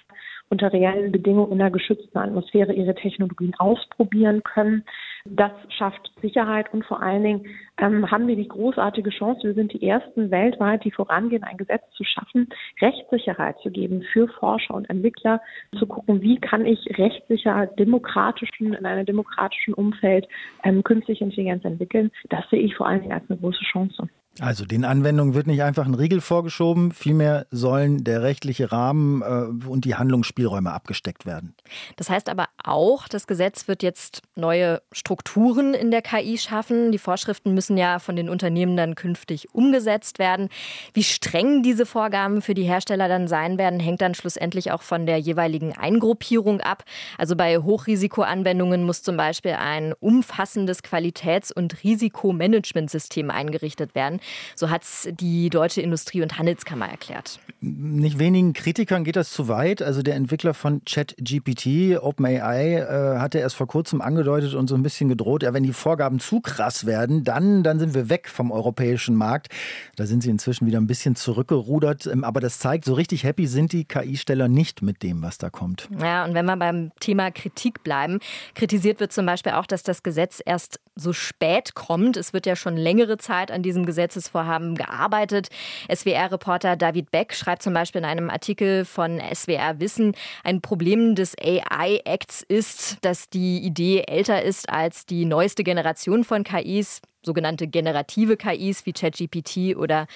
unter 0.50 0.72
reellen 0.72 1.12
Bedingungen 1.12 1.52
in 1.52 1.62
einer 1.62 1.72
geschützten 1.72 2.18
Atmosphäre 2.18 2.74
ihre 2.74 2.96
Technologien 2.96 3.54
ausprobieren 3.58 4.44
können. 4.44 4.84
Das 5.26 5.52
schafft 5.70 6.12
Sicherheit 6.22 6.74
und 6.74 6.86
vor 6.86 7.02
allen 7.02 7.24
Dingen 7.24 7.46
ähm, 7.78 8.10
haben 8.10 8.28
wir 8.28 8.36
die 8.36 8.48
großartige 8.48 9.10
Chance, 9.10 9.44
wir 9.44 9.54
sind 9.54 9.74
die 9.74 9.86
ersten 9.86 10.32
weltweit, 10.32 10.84
die 10.84 10.92
vorangehen, 10.92 11.44
ein 11.44 11.58
Gesetz 11.58 11.84
zu 11.92 12.04
schaffen, 12.04 12.48
Rechtssicherheit 12.82 13.58
zu 13.60 13.70
geben 13.70 14.04
für 14.14 14.28
Forscher 14.28 14.74
und 14.74 14.90
Entwickler, 14.90 15.42
zu 15.78 15.86
gucken, 15.86 16.22
wie 16.22 16.40
kann 16.40 16.66
ich 16.66 16.80
rechtssicher 16.98 17.68
demokratischen, 17.78 18.74
in 18.74 18.86
einem 18.86 19.06
demokratischen 19.06 19.74
Umfeld 19.74 20.28
ähm, 20.64 20.84
künstliche 20.84 21.26
Intelligenz 21.26 21.66
entwickeln. 21.66 22.12
Das 22.30 22.50
sehe 22.50 22.62
ich 22.62 22.76
vor 22.76 22.88
allen 22.88 23.02
Dingen 23.02 23.14
als 23.14 23.30
eine 23.30 23.40
große 23.40 23.64
Chance. 23.72 24.08
Also 24.40 24.66
den 24.66 24.86
Anwendungen 24.86 25.34
wird 25.34 25.48
nicht 25.48 25.64
einfach 25.64 25.86
ein 25.86 25.96
Riegel 25.96 26.22
vorgeschoben, 26.22 26.92
vielmehr 26.92 27.48
sollen 27.52 28.04
der 28.04 28.22
rechtliche 28.22 28.72
Rahmen 28.72 29.22
äh, 29.22 29.68
und 29.68 29.86
die 29.86 29.96
Handlungsspielräume 29.96 30.72
abgesteckt 30.72 31.26
werden. 31.26 31.56
Das 31.96 32.10
heißt 32.10 32.30
aber 32.30 32.48
auch, 32.64 33.08
das 33.08 33.28
Gesetz 33.28 33.68
wird 33.68 33.84
jetzt 33.84 34.22
neue 34.36 34.82
Strukturen 34.92 35.74
in 35.74 35.92
der 35.92 36.02
KI 36.02 36.38
schaffen. 36.38 36.92
Die 36.92 36.98
Vorschriften 36.98 37.54
müssen 37.54 37.78
ja 37.78 38.00
von 38.00 38.16
den 38.16 38.30
Unternehmen 38.30 38.78
dann 38.78 38.96
künftig 38.96 39.54
umgesetzt 39.54 40.20
werden. 40.20 40.50
Wie 40.94 41.04
streng 41.04 41.64
diese 41.64 41.86
Vorgaben 41.86 42.42
für 42.42 42.54
die 42.54 42.64
Hersteller 42.64 43.08
dann 43.08 43.28
sein 43.28 43.58
werden, 43.58 43.80
hängt 43.80 44.02
dann 44.02 44.14
schlussendlich 44.14 44.72
auch 44.72 44.82
von 44.82 45.06
der 45.06 45.18
jeweiligen 45.18 45.76
Eingruppierung 45.76 46.62
ab. 46.62 46.84
Also 47.18 47.36
bei 47.36 47.58
Hochrisikoanwendungen 47.58 48.84
muss 48.84 49.02
zum 49.02 49.18
Beispiel 49.18 49.54
ein 49.54 49.94
umfassendes 50.00 50.84
Qualitäts- 50.84 51.52
und 51.52 51.84
Risikomanagementsystem 51.84 53.32
eingerichtet 53.32 53.96
werden. 53.96 54.20
So 54.56 54.70
hat 54.70 54.84
es 54.84 55.08
die 55.12 55.50
Deutsche 55.50 55.82
Industrie- 55.82 56.22
und 56.22 56.38
Handelskammer 56.38 56.88
erklärt. 56.88 57.40
Nicht 57.60 58.20
wenigen 58.20 58.54
Kritikern 58.54 59.04
geht 59.04 59.16
das 59.16 59.32
zu 59.32 59.48
weit. 59.48 59.82
Also 59.82 60.02
der 60.02 60.16
Entwickler 60.16 60.54
von 60.54 60.82
ChatGPT, 60.86 61.98
OpenAI, 62.00 62.76
äh, 62.76 63.20
hatte 63.20 63.40
erst 63.40 63.56
vor 63.56 63.68
kurzem 63.68 64.02
angedeutet 64.02 64.54
und 64.54 64.68
so 64.68 64.76
ein 64.76 64.84
bisschen 64.84 65.10
gedroht, 65.10 65.44
ja, 65.44 65.54
wenn 65.54 65.64
die 65.64 65.74
Vorgaben 65.74 66.20
zu 66.20 66.40
krass 66.40 66.86
werden, 66.86 67.24
dann, 67.24 67.64
dann 67.64 67.80
sind 67.80 67.94
wir 67.94 68.10
weg 68.10 68.30
vom 68.30 68.52
europäischen 68.52 69.16
Markt. 69.16 69.48
Da 69.96 70.06
sind 70.06 70.22
sie 70.22 70.30
inzwischen 70.30 70.68
wieder 70.68 70.80
ein 70.80 70.88
bisschen 70.88 71.16
zurückgerudert. 71.16 72.06
Ähm, 72.08 72.24
aber 72.24 72.40
das 72.40 72.60
zeigt, 72.60 72.86
so 72.86 72.94
richtig 72.94 73.24
happy 73.24 73.48
sind 73.48 73.74
die 73.74 73.86
KI-Steller 73.86 74.48
nicht 74.48 74.82
mit 74.82 75.04
dem, 75.04 75.22
was 75.22 75.38
da 75.38 75.50
kommt. 75.50 75.90
Ja, 76.00 76.26
und 76.26 76.34
wenn 76.34 76.46
wir 76.46 76.58
beim 76.58 76.92
Thema 77.00 77.32
Kritik 77.32 77.84
bleiben, 77.84 78.20
kritisiert 78.56 79.00
wird 79.00 79.12
zum 79.12 79.26
Beispiel 79.26 79.54
auch, 79.54 79.66
dass 79.66 79.84
das 79.84 80.04
Gesetz 80.04 80.42
erst 80.46 80.80
so 80.96 81.14
spät 81.14 81.76
kommt. 81.76 82.18
Es 82.18 82.34
wird 82.34 82.46
ja 82.46 82.56
schon 82.56 82.76
längere 82.76 83.18
Zeit 83.18 83.52
an 83.52 83.62
diesem 83.62 83.86
Gesetz 83.86 84.16
Gesetzesvorhaben 84.18 84.76
gearbeitet. 84.76 85.50
SWR-Reporter 85.94 86.76
David 86.76 87.12
Beck 87.12 87.34
schreibt 87.34 87.62
zum 87.62 87.74
Beispiel 87.74 88.00
in 88.00 88.06
einem 88.06 88.30
Artikel 88.30 88.84
von 88.84 89.22
SWR 89.34 89.80
Wissen, 89.80 90.16
ein 90.44 90.62
Problem 90.62 91.16
des 91.16 91.36
AI-Acts 91.40 92.44
ist, 92.48 92.98
dass 93.02 93.30
die 93.30 93.60
Idee 93.60 94.04
älter 94.08 94.42
ist 94.42 94.70
als 94.70 95.06
die 95.06 95.26
neueste 95.26 95.64
Generation 95.64 96.24
von 96.24 96.44
KIs, 96.44 97.02
sogenannte 97.24 97.68
generative 97.68 98.38
KIs 98.38 98.86
wie 98.86 98.94
ChatGPT 98.94 99.76
oder 99.78 100.08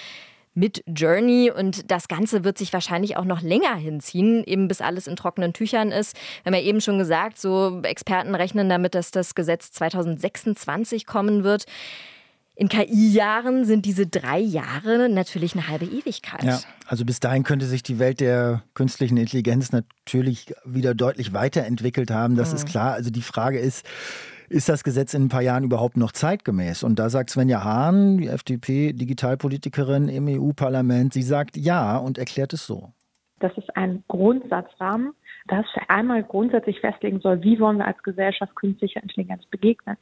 mit 0.54 0.84
Journey 0.86 1.50
und 1.50 1.90
das 1.90 2.08
Ganze 2.08 2.44
wird 2.44 2.58
sich 2.58 2.74
wahrscheinlich 2.74 3.16
auch 3.16 3.24
noch 3.24 3.40
länger 3.40 3.74
hinziehen, 3.74 4.44
eben 4.44 4.68
bis 4.68 4.82
alles 4.82 5.06
in 5.06 5.16
trockenen 5.16 5.54
Tüchern 5.54 5.90
ist. 5.90 6.14
Wir 6.42 6.52
haben 6.52 6.60
ja 6.60 6.68
eben 6.68 6.82
schon 6.82 6.98
gesagt, 6.98 7.38
so 7.38 7.80
Experten 7.82 8.34
rechnen 8.34 8.68
damit, 8.68 8.94
dass 8.94 9.12
das 9.12 9.34
Gesetz 9.34 9.72
2026 9.72 11.06
kommen 11.06 11.42
wird. 11.42 11.64
In 12.54 12.68
KI-Jahren 12.68 13.64
sind 13.64 13.86
diese 13.86 14.06
drei 14.06 14.38
Jahre 14.38 15.08
natürlich 15.08 15.54
eine 15.54 15.68
halbe 15.68 15.86
Ewigkeit. 15.86 16.44
Ja, 16.44 16.60
also 16.86 17.04
bis 17.06 17.18
dahin 17.18 17.44
könnte 17.44 17.64
sich 17.64 17.82
die 17.82 17.98
Welt 17.98 18.20
der 18.20 18.62
künstlichen 18.74 19.16
Intelligenz 19.16 19.72
natürlich 19.72 20.54
wieder 20.64 20.94
deutlich 20.94 21.32
weiterentwickelt 21.32 22.10
haben. 22.10 22.36
Das 22.36 22.50
mhm. 22.50 22.56
ist 22.56 22.66
klar. 22.66 22.92
Also 22.92 23.10
die 23.10 23.22
Frage 23.22 23.58
ist, 23.58 23.86
ist 24.50 24.68
das 24.68 24.84
Gesetz 24.84 25.14
in 25.14 25.24
ein 25.24 25.28
paar 25.30 25.40
Jahren 25.40 25.64
überhaupt 25.64 25.96
noch 25.96 26.12
zeitgemäß? 26.12 26.82
Und 26.82 26.98
da 26.98 27.08
sagt 27.08 27.30
Svenja 27.30 27.64
Hahn, 27.64 28.18
die 28.18 28.28
FDP-Digitalpolitikerin 28.28 30.08
im 30.08 30.28
EU-Parlament, 30.28 31.14
sie 31.14 31.22
sagt 31.22 31.56
ja 31.56 31.96
und 31.96 32.18
erklärt 32.18 32.52
es 32.52 32.66
so. 32.66 32.92
Das 33.40 33.56
ist 33.56 33.74
ein 33.76 34.04
Grundsatzrahmen, 34.08 35.14
das 35.46 35.66
einmal 35.88 36.22
grundsätzlich 36.22 36.80
festlegen 36.80 37.20
soll, 37.20 37.42
wie 37.42 37.58
wollen 37.58 37.78
wir 37.78 37.86
als 37.86 38.02
Gesellschaft 38.02 38.54
künstlicher 38.54 39.02
Intelligenz 39.02 39.44
begegnen. 39.46 39.96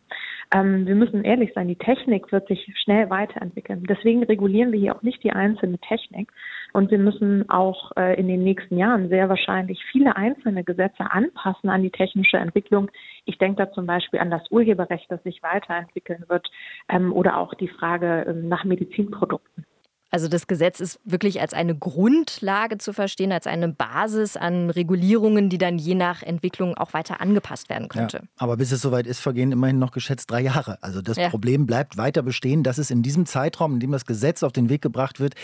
Ähm, 0.55 0.87
wir 0.87 0.95
müssen 0.95 1.25
ehrlich 1.25 1.53
sein, 1.55 1.69
die 1.69 1.77
Technik 1.77 2.31
wird 2.33 2.49
sich 2.49 2.73
schnell 2.83 3.11
weiterentwickeln. 3.11 3.85
Deswegen 3.89 4.23
regulieren 4.23 4.73
wir 4.73 4.79
hier 4.79 4.97
auch 4.97 5.03
nicht 5.03 5.23
die 5.23 5.33
einzelne 5.33 5.79
Technik. 5.79 6.31
Und 6.73 6.91
wir 6.91 6.99
müssen 6.99 7.49
auch 7.51 7.93
äh, 7.97 8.19
in 8.19 8.29
den 8.29 8.45
nächsten 8.45 8.77
Jahren 8.77 9.09
sehr 9.09 9.29
wahrscheinlich 9.29 9.83
viele 9.91 10.17
einzelne 10.17 10.63
Gesetze 10.63 11.11
anpassen 11.11 11.69
an 11.69 11.83
die 11.83 11.91
technische 11.91 12.37
Entwicklung. 12.37 12.91
Ich 13.25 13.39
denke 13.39 13.65
da 13.65 13.73
zum 13.73 13.87
Beispiel 13.87 14.21
an 14.21 14.31
das 14.31 14.43
Urheberrecht, 14.51 15.11
das 15.11 15.23
sich 15.23 15.43
weiterentwickeln 15.43 16.25
wird, 16.29 16.49
ähm, 16.89 17.13
oder 17.13 17.39
auch 17.39 17.55
die 17.55 17.69
Frage 17.69 18.27
ähm, 18.29 18.49
nach 18.49 18.65
Medizinprodukten. 18.65 19.65
Also 20.11 20.27
das 20.27 20.47
Gesetz 20.49 20.81
ist 20.81 20.99
wirklich 21.05 21.41
als 21.41 21.55
eine 21.55 21.77
Grundlage 21.77 22.79
zu 22.79 22.93
verstehen, 22.93 23.31
als 23.31 23.47
eine 23.47 23.69
Basis 23.69 24.37
an 24.37 24.71
Regulierungen, 24.71 25.49
die 25.49 25.59
dann 25.59 25.79
je 25.79 25.95
nach 25.95 26.23
Entwicklung 26.23 26.77
auch 26.77 26.93
weiter 26.93 27.21
angepasst 27.21 27.69
werden 27.69 27.89
könnte. 27.89 28.19
Ja, 28.19 28.29
aber 28.39 28.57
bis 28.57 28.73
es 28.73 28.83
soweit 28.83 29.07
ist, 29.07 29.21
vergehen 29.21 29.53
immerhin 29.53 29.79
noch 29.79 29.93
geschätzt 29.93 30.31
drei 30.31 30.41
Jahre. 30.41 30.83
Also 30.83 31.01
das 31.01 31.17
ja. 31.17 31.29
Problem 31.29 31.67
bleibt 31.67 31.97
weiter 31.97 32.23
bestehen, 32.23 32.65
dass 32.65 32.79
es 32.79 32.91
in 32.91 33.03
diesem 33.03 33.25
Zeitraum, 33.25 33.75
in 33.75 33.81
dem 33.81 33.93
das 33.93 34.05
Gesetz 34.05 34.43
auf 34.43 34.53
den 34.53 34.69
Weg 34.69 34.83
gebracht 34.83 35.21
wird, 35.21 35.35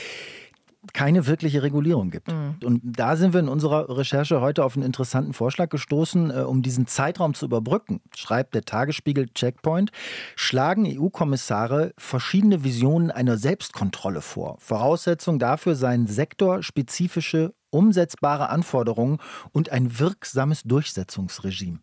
keine 0.92 1.26
wirkliche 1.26 1.62
Regulierung 1.62 2.10
gibt. 2.10 2.28
Mhm. 2.28 2.56
Und 2.64 2.80
da 2.84 3.16
sind 3.16 3.32
wir 3.32 3.40
in 3.40 3.48
unserer 3.48 3.96
Recherche 3.96 4.40
heute 4.40 4.64
auf 4.64 4.76
einen 4.76 4.84
interessanten 4.84 5.32
Vorschlag 5.32 5.68
gestoßen, 5.68 6.30
äh, 6.30 6.34
um 6.40 6.62
diesen 6.62 6.86
Zeitraum 6.86 7.34
zu 7.34 7.46
überbrücken, 7.46 8.00
schreibt 8.14 8.54
der 8.54 8.62
Tagesspiegel 8.62 9.28
Checkpoint, 9.34 9.90
schlagen 10.34 10.86
EU-Kommissare 10.86 11.92
verschiedene 11.98 12.64
Visionen 12.64 13.10
einer 13.10 13.36
Selbstkontrolle 13.36 14.20
vor. 14.20 14.56
Voraussetzung 14.58 15.38
dafür 15.38 15.74
seien 15.74 16.06
sektorspezifische 16.06 17.54
umsetzbare 17.70 18.48
Anforderungen 18.48 19.18
und 19.52 19.70
ein 19.70 19.98
wirksames 19.98 20.62
Durchsetzungsregime. 20.62 21.80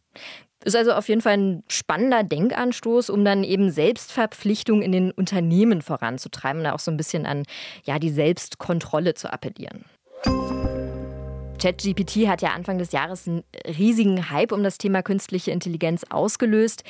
Ist 0.63 0.75
also 0.75 0.93
auf 0.93 1.09
jeden 1.09 1.21
Fall 1.21 1.37
ein 1.37 1.63
spannender 1.67 2.23
Denkanstoß, 2.23 3.09
um 3.09 3.25
dann 3.25 3.43
eben 3.43 3.69
Selbstverpflichtung 3.69 4.81
in 4.81 4.91
den 4.91 5.11
Unternehmen 5.11 5.81
voranzutreiben 5.81 6.61
und 6.61 6.67
auch 6.67 6.79
so 6.79 6.91
ein 6.91 6.97
bisschen 6.97 7.25
an 7.25 7.43
ja, 7.83 7.99
die 7.99 8.09
Selbstkontrolle 8.09 9.13
zu 9.13 9.31
appellieren. 9.31 9.85
ChatGPT 11.61 12.27
hat 12.27 12.41
ja 12.41 12.49
Anfang 12.49 12.77
des 12.77 12.91
Jahres 12.91 13.27
einen 13.27 13.43
riesigen 13.65 14.29
Hype 14.29 14.51
um 14.51 14.63
das 14.63 14.77
Thema 14.77 15.01
künstliche 15.01 15.51
Intelligenz 15.51 16.03
ausgelöst. 16.09 16.83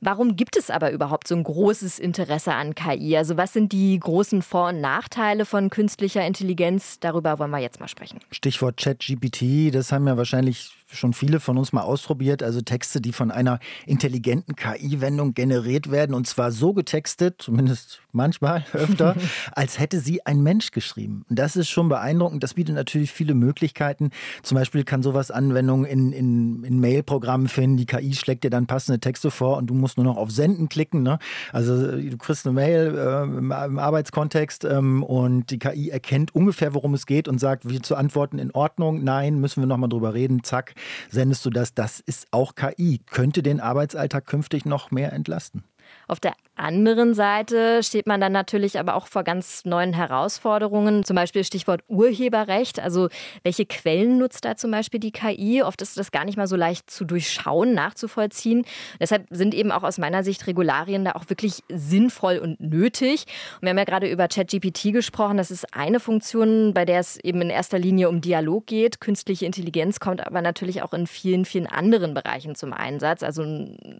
Warum 0.00 0.36
gibt 0.36 0.56
es 0.56 0.70
aber 0.70 0.92
überhaupt 0.92 1.28
so 1.28 1.36
ein 1.36 1.44
großes 1.44 1.98
Interesse 1.98 2.54
an 2.54 2.74
KI? 2.74 3.16
Also 3.16 3.36
was 3.36 3.52
sind 3.52 3.72
die 3.72 3.98
großen 3.98 4.40
Vor- 4.40 4.68
und 4.68 4.80
Nachteile 4.80 5.44
von 5.44 5.68
künstlicher 5.68 6.26
Intelligenz? 6.26 6.98
Darüber 7.00 7.38
wollen 7.38 7.50
wir 7.50 7.58
jetzt 7.58 7.80
mal 7.80 7.88
sprechen. 7.88 8.18
Stichwort 8.30 8.78
ChatGPT, 8.78 9.74
das 9.74 9.92
haben 9.92 10.06
ja 10.06 10.16
wahrscheinlich 10.16 10.72
schon 10.92 11.12
viele 11.12 11.40
von 11.40 11.58
uns 11.58 11.72
mal 11.72 11.82
ausprobiert. 11.82 12.42
Also 12.42 12.60
Texte, 12.60 13.00
die 13.00 13.12
von 13.12 13.30
einer 13.30 13.58
intelligenten 13.86 14.56
KI-Wendung 14.56 15.34
generiert 15.34 15.90
werden 15.90 16.14
und 16.14 16.26
zwar 16.26 16.50
so 16.50 16.72
getextet, 16.72 17.36
zumindest 17.38 18.00
manchmal 18.12 18.64
öfter, 18.72 19.16
als 19.52 19.78
hätte 19.78 20.00
sie 20.00 20.24
ein 20.26 20.42
Mensch 20.42 20.70
geschrieben. 20.70 21.24
Das 21.28 21.56
ist 21.56 21.68
schon 21.68 21.88
beeindruckend. 21.88 22.42
Das 22.42 22.54
bietet 22.54 22.74
natürlich 22.74 23.12
viele 23.12 23.34
Möglichkeiten. 23.34 24.10
Zum 24.42 24.56
Beispiel 24.56 24.84
kann 24.84 25.02
sowas 25.02 25.30
Anwendungen 25.30 25.84
in, 25.84 26.12
in, 26.12 26.64
in 26.64 26.80
Mail-Programmen 26.80 27.48
finden. 27.48 27.76
Die 27.76 27.86
KI 27.86 28.14
schlägt 28.14 28.44
dir 28.44 28.50
dann 28.50 28.66
passende 28.66 29.00
Texte 29.00 29.30
vor 29.30 29.56
und 29.56 29.68
du 29.68 29.74
musst 29.74 29.89
nur 29.96 30.04
noch 30.04 30.16
auf 30.16 30.30
Senden 30.30 30.68
klicken. 30.68 31.02
Ne? 31.02 31.18
Also 31.52 31.98
du 31.98 32.16
kriegst 32.18 32.46
eine 32.46 32.54
Mail 32.54 32.96
äh, 32.96 33.22
im, 33.22 33.52
im, 33.52 33.78
Arbeitskontext 33.78 34.64
ähm, 34.64 35.02
und 35.02 35.50
die 35.50 35.58
KI 35.58 35.90
erkennt 35.90 36.34
ungefähr, 36.34 36.74
worum 36.74 36.94
es 36.94 37.06
geht 37.06 37.28
und 37.28 37.38
sagt, 37.38 37.68
wie 37.68 37.80
zu 37.80 37.96
antworten 37.96 38.38
in 38.38 38.50
Ordnung, 38.52 39.02
nein, 39.04 39.40
müssen 39.40 39.62
wir 39.62 39.66
nochmal 39.66 39.88
drüber 39.88 40.14
reden, 40.14 40.42
zack 40.44 40.74
sendest 41.10 41.44
du 41.44 41.50
das. 41.50 41.74
Das 41.74 42.00
ist 42.00 42.28
auch 42.30 42.54
KI. 42.54 43.00
Könnte 43.10 43.42
den 43.42 43.60
Arbeitsalltag 43.60 44.26
künftig 44.26 44.64
noch 44.64 44.90
mehr 44.90 45.12
entlasten. 45.12 45.64
Auf 46.06 46.20
der 46.20 46.34
anderen 46.60 47.14
Seite 47.14 47.82
steht 47.82 48.06
man 48.06 48.20
dann 48.20 48.32
natürlich 48.32 48.78
aber 48.78 48.94
auch 48.94 49.06
vor 49.06 49.24
ganz 49.24 49.64
neuen 49.64 49.92
Herausforderungen, 49.92 51.04
zum 51.04 51.16
Beispiel 51.16 51.42
Stichwort 51.44 51.82
Urheberrecht. 51.88 52.78
Also 52.78 53.08
welche 53.42 53.66
Quellen 53.66 54.18
nutzt 54.18 54.44
da 54.44 54.56
zum 54.56 54.70
Beispiel 54.70 55.00
die 55.00 55.10
KI? 55.10 55.62
Oft 55.62 55.82
ist 55.82 55.96
das 55.96 56.10
gar 56.12 56.24
nicht 56.24 56.36
mal 56.36 56.46
so 56.46 56.56
leicht 56.56 56.90
zu 56.90 57.04
durchschauen, 57.04 57.74
nachzuvollziehen. 57.74 58.64
Deshalb 59.00 59.26
sind 59.30 59.54
eben 59.54 59.72
auch 59.72 59.82
aus 59.82 59.98
meiner 59.98 60.22
Sicht 60.22 60.46
Regularien 60.46 61.04
da 61.04 61.12
auch 61.12 61.28
wirklich 61.28 61.62
sinnvoll 61.68 62.38
und 62.38 62.60
nötig. 62.60 63.26
Und 63.56 63.62
wir 63.62 63.70
haben 63.70 63.78
ja 63.78 63.84
gerade 63.84 64.08
über 64.08 64.28
ChatGPT 64.28 64.92
gesprochen. 64.92 65.36
Das 65.36 65.50
ist 65.50 65.74
eine 65.74 66.00
Funktion, 66.00 66.74
bei 66.74 66.84
der 66.84 67.00
es 67.00 67.16
eben 67.16 67.40
in 67.42 67.50
erster 67.50 67.78
Linie 67.78 68.08
um 68.08 68.20
Dialog 68.20 68.66
geht. 68.66 69.00
Künstliche 69.00 69.46
Intelligenz 69.46 70.00
kommt 70.00 70.26
aber 70.26 70.42
natürlich 70.42 70.82
auch 70.82 70.92
in 70.92 71.06
vielen, 71.06 71.44
vielen 71.44 71.66
anderen 71.66 72.14
Bereichen 72.14 72.54
zum 72.54 72.72
Einsatz. 72.72 73.22
Also 73.22 73.44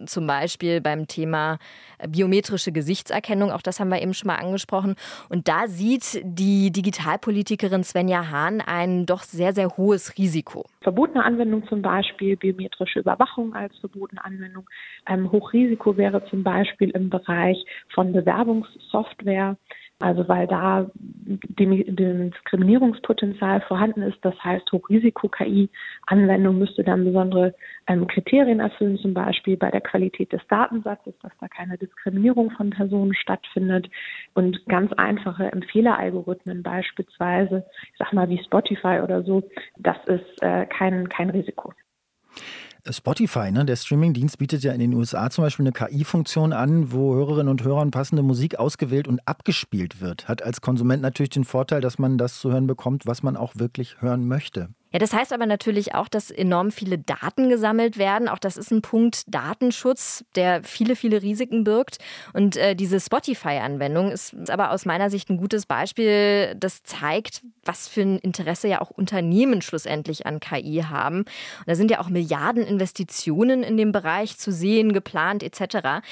zum 0.07 0.27
Beispiel 0.27 0.81
beim 0.81 1.09
Thema 1.09 1.59
biometrische 2.51 2.73
Gesichtserkennung, 2.73 3.51
auch 3.53 3.63
das 3.63 3.81
haben 3.81 3.89
wir 3.89 4.03
eben 4.03 4.15
schon 4.15 4.27
mal 4.27 4.37
angesprochen. 4.37 4.97
Und 5.29 5.49
da 5.49 5.67
sieht 5.69 6.21
die 6.25 6.71
Digitalpolitikerin 6.73 7.85
Svenja 7.85 8.31
Hahn 8.31 8.61
ein 8.61 9.07
doch 9.07 9.23
sehr, 9.23 9.53
sehr 9.53 9.77
hohes 9.77 10.19
Risiko. 10.19 10.65
Verbotene 10.83 11.25
Anwendung 11.25 11.67
zum 11.69 11.83
Beispiel, 11.83 12.37
biometrische 12.37 13.01
Überwachung 13.01 13.55
als 13.55 13.77
verbotene 13.79 14.25
Anwendung. 14.25 14.69
Ähm, 15.07 15.31
Hochrisiko 15.31 15.97
wäre 15.97 16.25
zum 16.27 16.43
Beispiel 16.43 16.91
im 16.91 17.09
Bereich 17.11 17.65
von 17.95 18.13
Bewerbungssoftware. 18.13 19.57
Also 20.01 20.29
weil 20.29 20.47
da 20.47 20.91
Diskriminierungspotenzial 20.97 23.61
vorhanden 23.63 24.03
ist. 24.03 24.19
Das 24.23 24.35
heißt, 24.43 24.71
Hochrisiko-KI-Anwendung 24.73 26.59
müsste 26.59 26.83
dann 26.83 27.05
besondere 27.05 27.55
ähm, 27.87 28.07
Kriterien 28.07 28.61
erfüllen, 28.61 28.97
zum 28.99 29.13
Beispiel 29.15 29.57
bei 29.57 29.71
der 29.71 29.83
Qualität 29.83 30.33
des 30.33 30.43
Datensatzes, 30.49 31.15
dass 31.23 31.33
da 31.39 31.47
keine 31.49 31.79
Diskriminierung 31.79 32.51
von 32.53 32.71
Personen 32.71 33.15
stattfindet 33.15 33.91
und 34.35 34.65
ganz 34.67 34.93
einfache 34.95 35.53
Empfehleralgorithmen 35.53 36.63
beispielsweise, 36.63 37.67
ich 37.93 37.99
sag 37.99 38.15
mal 38.15 38.29
wie 38.29 38.43
Spotify 38.43 39.01
oder 39.03 39.23
so, 39.23 39.43
das 39.77 39.97
ist 40.07 40.43
äh, 40.43 40.67
kein, 40.67 41.09
kein 41.09 41.31
Risiko. 41.31 41.73
Spotify, 42.93 43.51
ne, 43.51 43.65
der 43.65 43.77
Streamingdienst, 43.77 44.39
bietet 44.39 44.63
ja 44.63 44.73
in 44.73 44.81
den 44.81 44.95
USA 44.95 45.31
zum 45.31 45.45
Beispiel 45.45 45.65
eine 45.67 45.73
KI-Funktion 45.73 46.53
an, 46.53 46.93
wo 46.93 47.15
Hörerinnen 47.15 47.49
und 47.49 47.65
Hörern 47.65 47.91
passende 47.91 48.23
Musik 48.23 48.59
ausgewählt 48.59 49.09
und 49.09 49.21
abgespielt 49.27 50.01
wird. 50.01 50.29
Hat 50.29 50.43
als 50.43 50.61
Konsument 50.61 51.03
natürlich 51.03 51.31
den 51.31 51.45
Vorteil, 51.45 51.81
dass 51.81 51.99
man 51.99 52.19
das 52.19 52.41
zu 52.41 52.51
hören 52.51 52.67
bekommt, 52.67 53.07
was 53.07 53.23
man 53.23 53.37
auch 53.37 53.55
wirklich 53.57 54.01
hören 54.01 54.27
möchte. 54.27 54.69
Ja, 54.93 54.99
das 54.99 55.13
heißt 55.13 55.33
aber 55.33 55.47
natürlich 55.47 55.95
auch, 55.95 56.09
dass 56.09 56.33
enorm 56.33 56.73
viele 56.73 56.99
Daten 56.99 57.49
gesammelt 57.49 57.97
werden. 57.97 58.29
Auch 58.29 58.41
das 58.41 58.57
ist 58.57 58.73
ein 58.73 58.83
Punkt 58.83 59.23
Datenschutz, 59.29 60.25
der 60.35 60.65
viele, 60.65 60.97
viele 60.97 61.23
Risiken 61.23 61.63
birgt. 61.63 61.99
Und 62.33 62.57
äh, 62.57 62.75
diese 62.75 62.99
Spotify-Anwendung 62.99 64.11
ist 64.11 64.51
aber 64.51 64.73
aus 64.73 64.87
meiner 64.87 65.09
Sicht 65.09 65.31
ein 65.31 65.37
gutes 65.37 65.67
Beispiel, 65.67 66.57
das 66.59 66.83
zeigt, 66.83 67.43
was 67.65 67.87
für 67.87 68.03
ein 68.03 68.19
Interesse 68.19 68.67
ja 68.67 68.81
auch 68.81 68.91
Unternehmen 68.91 69.63
schlussendlich 69.63 70.27
an 70.27 70.41
KI 70.41 70.85
haben. 70.89 71.21
Und 71.21 71.69
da 71.69 71.77
sind 71.77 71.93
ja 71.93 72.01
auch 72.01 72.09
Milliarden 72.09 72.65
Investitionen 72.65 73.63
in 73.63 73.77
dem 73.77 73.93
Bereich 73.93 74.39
zu 74.39 74.51
sehen, 74.51 74.93
geplant 74.93 75.45
etc. 75.45 76.03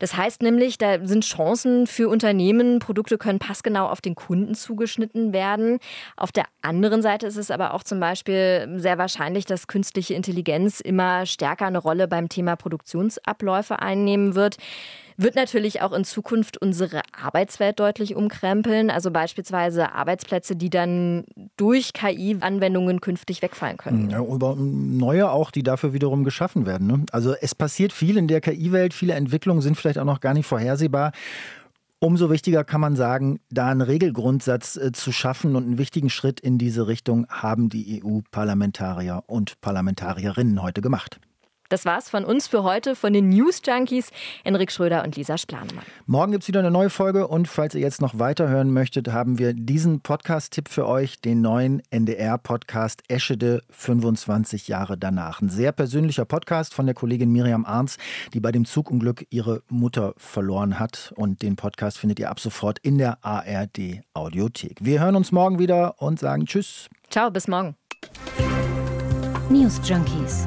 Das 0.00 0.16
heißt 0.16 0.42
nämlich, 0.42 0.78
da 0.78 1.06
sind 1.06 1.24
Chancen 1.24 1.86
für 1.86 2.08
Unternehmen, 2.08 2.80
Produkte 2.80 3.18
können 3.18 3.38
passgenau 3.38 3.86
auf 3.86 4.00
den 4.00 4.16
Kunden 4.16 4.54
zugeschnitten 4.54 5.32
werden. 5.32 5.78
Auf 6.16 6.32
der 6.32 6.46
anderen 6.60 7.02
Seite 7.02 7.26
ist 7.26 7.36
es 7.36 7.50
aber 7.50 7.72
auch 7.72 7.84
zum 7.84 8.00
Beispiel 8.00 8.15
sehr 8.24 8.98
wahrscheinlich, 8.98 9.44
dass 9.44 9.66
künstliche 9.66 10.14
Intelligenz 10.14 10.80
immer 10.80 11.26
stärker 11.26 11.66
eine 11.66 11.78
Rolle 11.78 12.08
beim 12.08 12.28
Thema 12.28 12.56
Produktionsabläufe 12.56 13.80
einnehmen 13.80 14.34
wird 14.34 14.56
wird 15.16 15.34
natürlich 15.34 15.80
auch 15.82 15.92
in 15.92 16.04
Zukunft 16.04 16.58
unsere 16.58 17.00
Arbeitswelt 17.18 17.80
deutlich 17.80 18.14
umkrempeln. 18.14 18.90
Also 18.90 19.10
beispielsweise 19.10 19.92
Arbeitsplätze, 19.92 20.56
die 20.56 20.70
dann 20.70 21.24
durch 21.56 21.92
KI-Anwendungen 21.92 23.00
künftig 23.00 23.42
wegfallen 23.42 23.78
können. 23.78 24.10
Ja, 24.10 24.20
über 24.20 24.54
neue 24.56 25.30
auch, 25.30 25.50
die 25.50 25.62
dafür 25.62 25.92
wiederum 25.92 26.24
geschaffen 26.24 26.66
werden. 26.66 26.86
Ne? 26.86 27.06
Also 27.12 27.34
es 27.40 27.54
passiert 27.54 27.92
viel 27.92 28.16
in 28.16 28.28
der 28.28 28.40
KI-Welt. 28.40 28.92
Viele 28.92 29.14
Entwicklungen 29.14 29.62
sind 29.62 29.76
vielleicht 29.76 29.98
auch 29.98 30.04
noch 30.04 30.20
gar 30.20 30.34
nicht 30.34 30.46
vorhersehbar. 30.46 31.12
Umso 31.98 32.30
wichtiger 32.30 32.62
kann 32.62 32.82
man 32.82 32.94
sagen, 32.94 33.40
da 33.48 33.68
einen 33.68 33.80
Regelgrundsatz 33.80 34.76
äh, 34.76 34.92
zu 34.92 35.12
schaffen 35.12 35.56
und 35.56 35.64
einen 35.64 35.78
wichtigen 35.78 36.10
Schritt 36.10 36.40
in 36.40 36.58
diese 36.58 36.86
Richtung 36.88 37.26
haben 37.30 37.70
die 37.70 38.02
EU-Parlamentarier 38.04 39.24
und 39.26 39.60
Parlamentarierinnen 39.62 40.60
heute 40.62 40.82
gemacht. 40.82 41.20
Das 41.68 41.84
war's 41.84 42.08
von 42.08 42.24
uns 42.24 42.46
für 42.46 42.62
heute, 42.62 42.94
von 42.94 43.12
den 43.12 43.28
News 43.28 43.60
Junkies, 43.64 44.10
Enrik 44.44 44.70
Schröder 44.70 45.02
und 45.04 45.16
Lisa 45.16 45.36
Splanemann. 45.36 45.84
Morgen 46.06 46.32
gibt's 46.32 46.48
wieder 46.48 46.60
eine 46.60 46.70
neue 46.70 46.90
Folge 46.90 47.26
und 47.26 47.48
falls 47.48 47.74
ihr 47.74 47.80
jetzt 47.80 48.00
noch 48.00 48.18
weiterhören 48.18 48.72
möchtet, 48.72 49.08
haben 49.12 49.38
wir 49.38 49.52
diesen 49.52 50.00
Podcast-Tipp 50.00 50.68
für 50.68 50.86
euch, 50.86 51.20
den 51.20 51.40
neuen 51.40 51.82
NDR-Podcast 51.90 53.02
Eschede 53.08 53.62
25 53.70 54.68
Jahre 54.68 54.96
danach. 54.96 55.40
Ein 55.40 55.48
sehr 55.48 55.72
persönlicher 55.72 56.24
Podcast 56.24 56.74
von 56.74 56.86
der 56.86 56.94
Kollegin 56.94 57.32
Miriam 57.32 57.64
Arns, 57.64 57.96
die 58.32 58.40
bei 58.40 58.52
dem 58.52 58.64
Zugunglück 58.64 59.26
ihre 59.30 59.62
Mutter 59.68 60.14
verloren 60.16 60.78
hat. 60.78 61.12
Und 61.16 61.42
den 61.42 61.56
Podcast 61.56 61.98
findet 61.98 62.20
ihr 62.20 62.30
ab 62.30 62.38
sofort 62.38 62.78
in 62.80 62.98
der 62.98 63.24
ARD 63.24 64.02
Audiothek. 64.14 64.78
Wir 64.80 65.00
hören 65.00 65.16
uns 65.16 65.32
morgen 65.32 65.58
wieder 65.58 66.00
und 66.00 66.20
sagen 66.20 66.46
Tschüss. 66.46 66.88
Ciao, 67.10 67.30
bis 67.30 67.48
morgen. 67.48 67.74
News 69.48 69.80
Junkies 69.84 70.46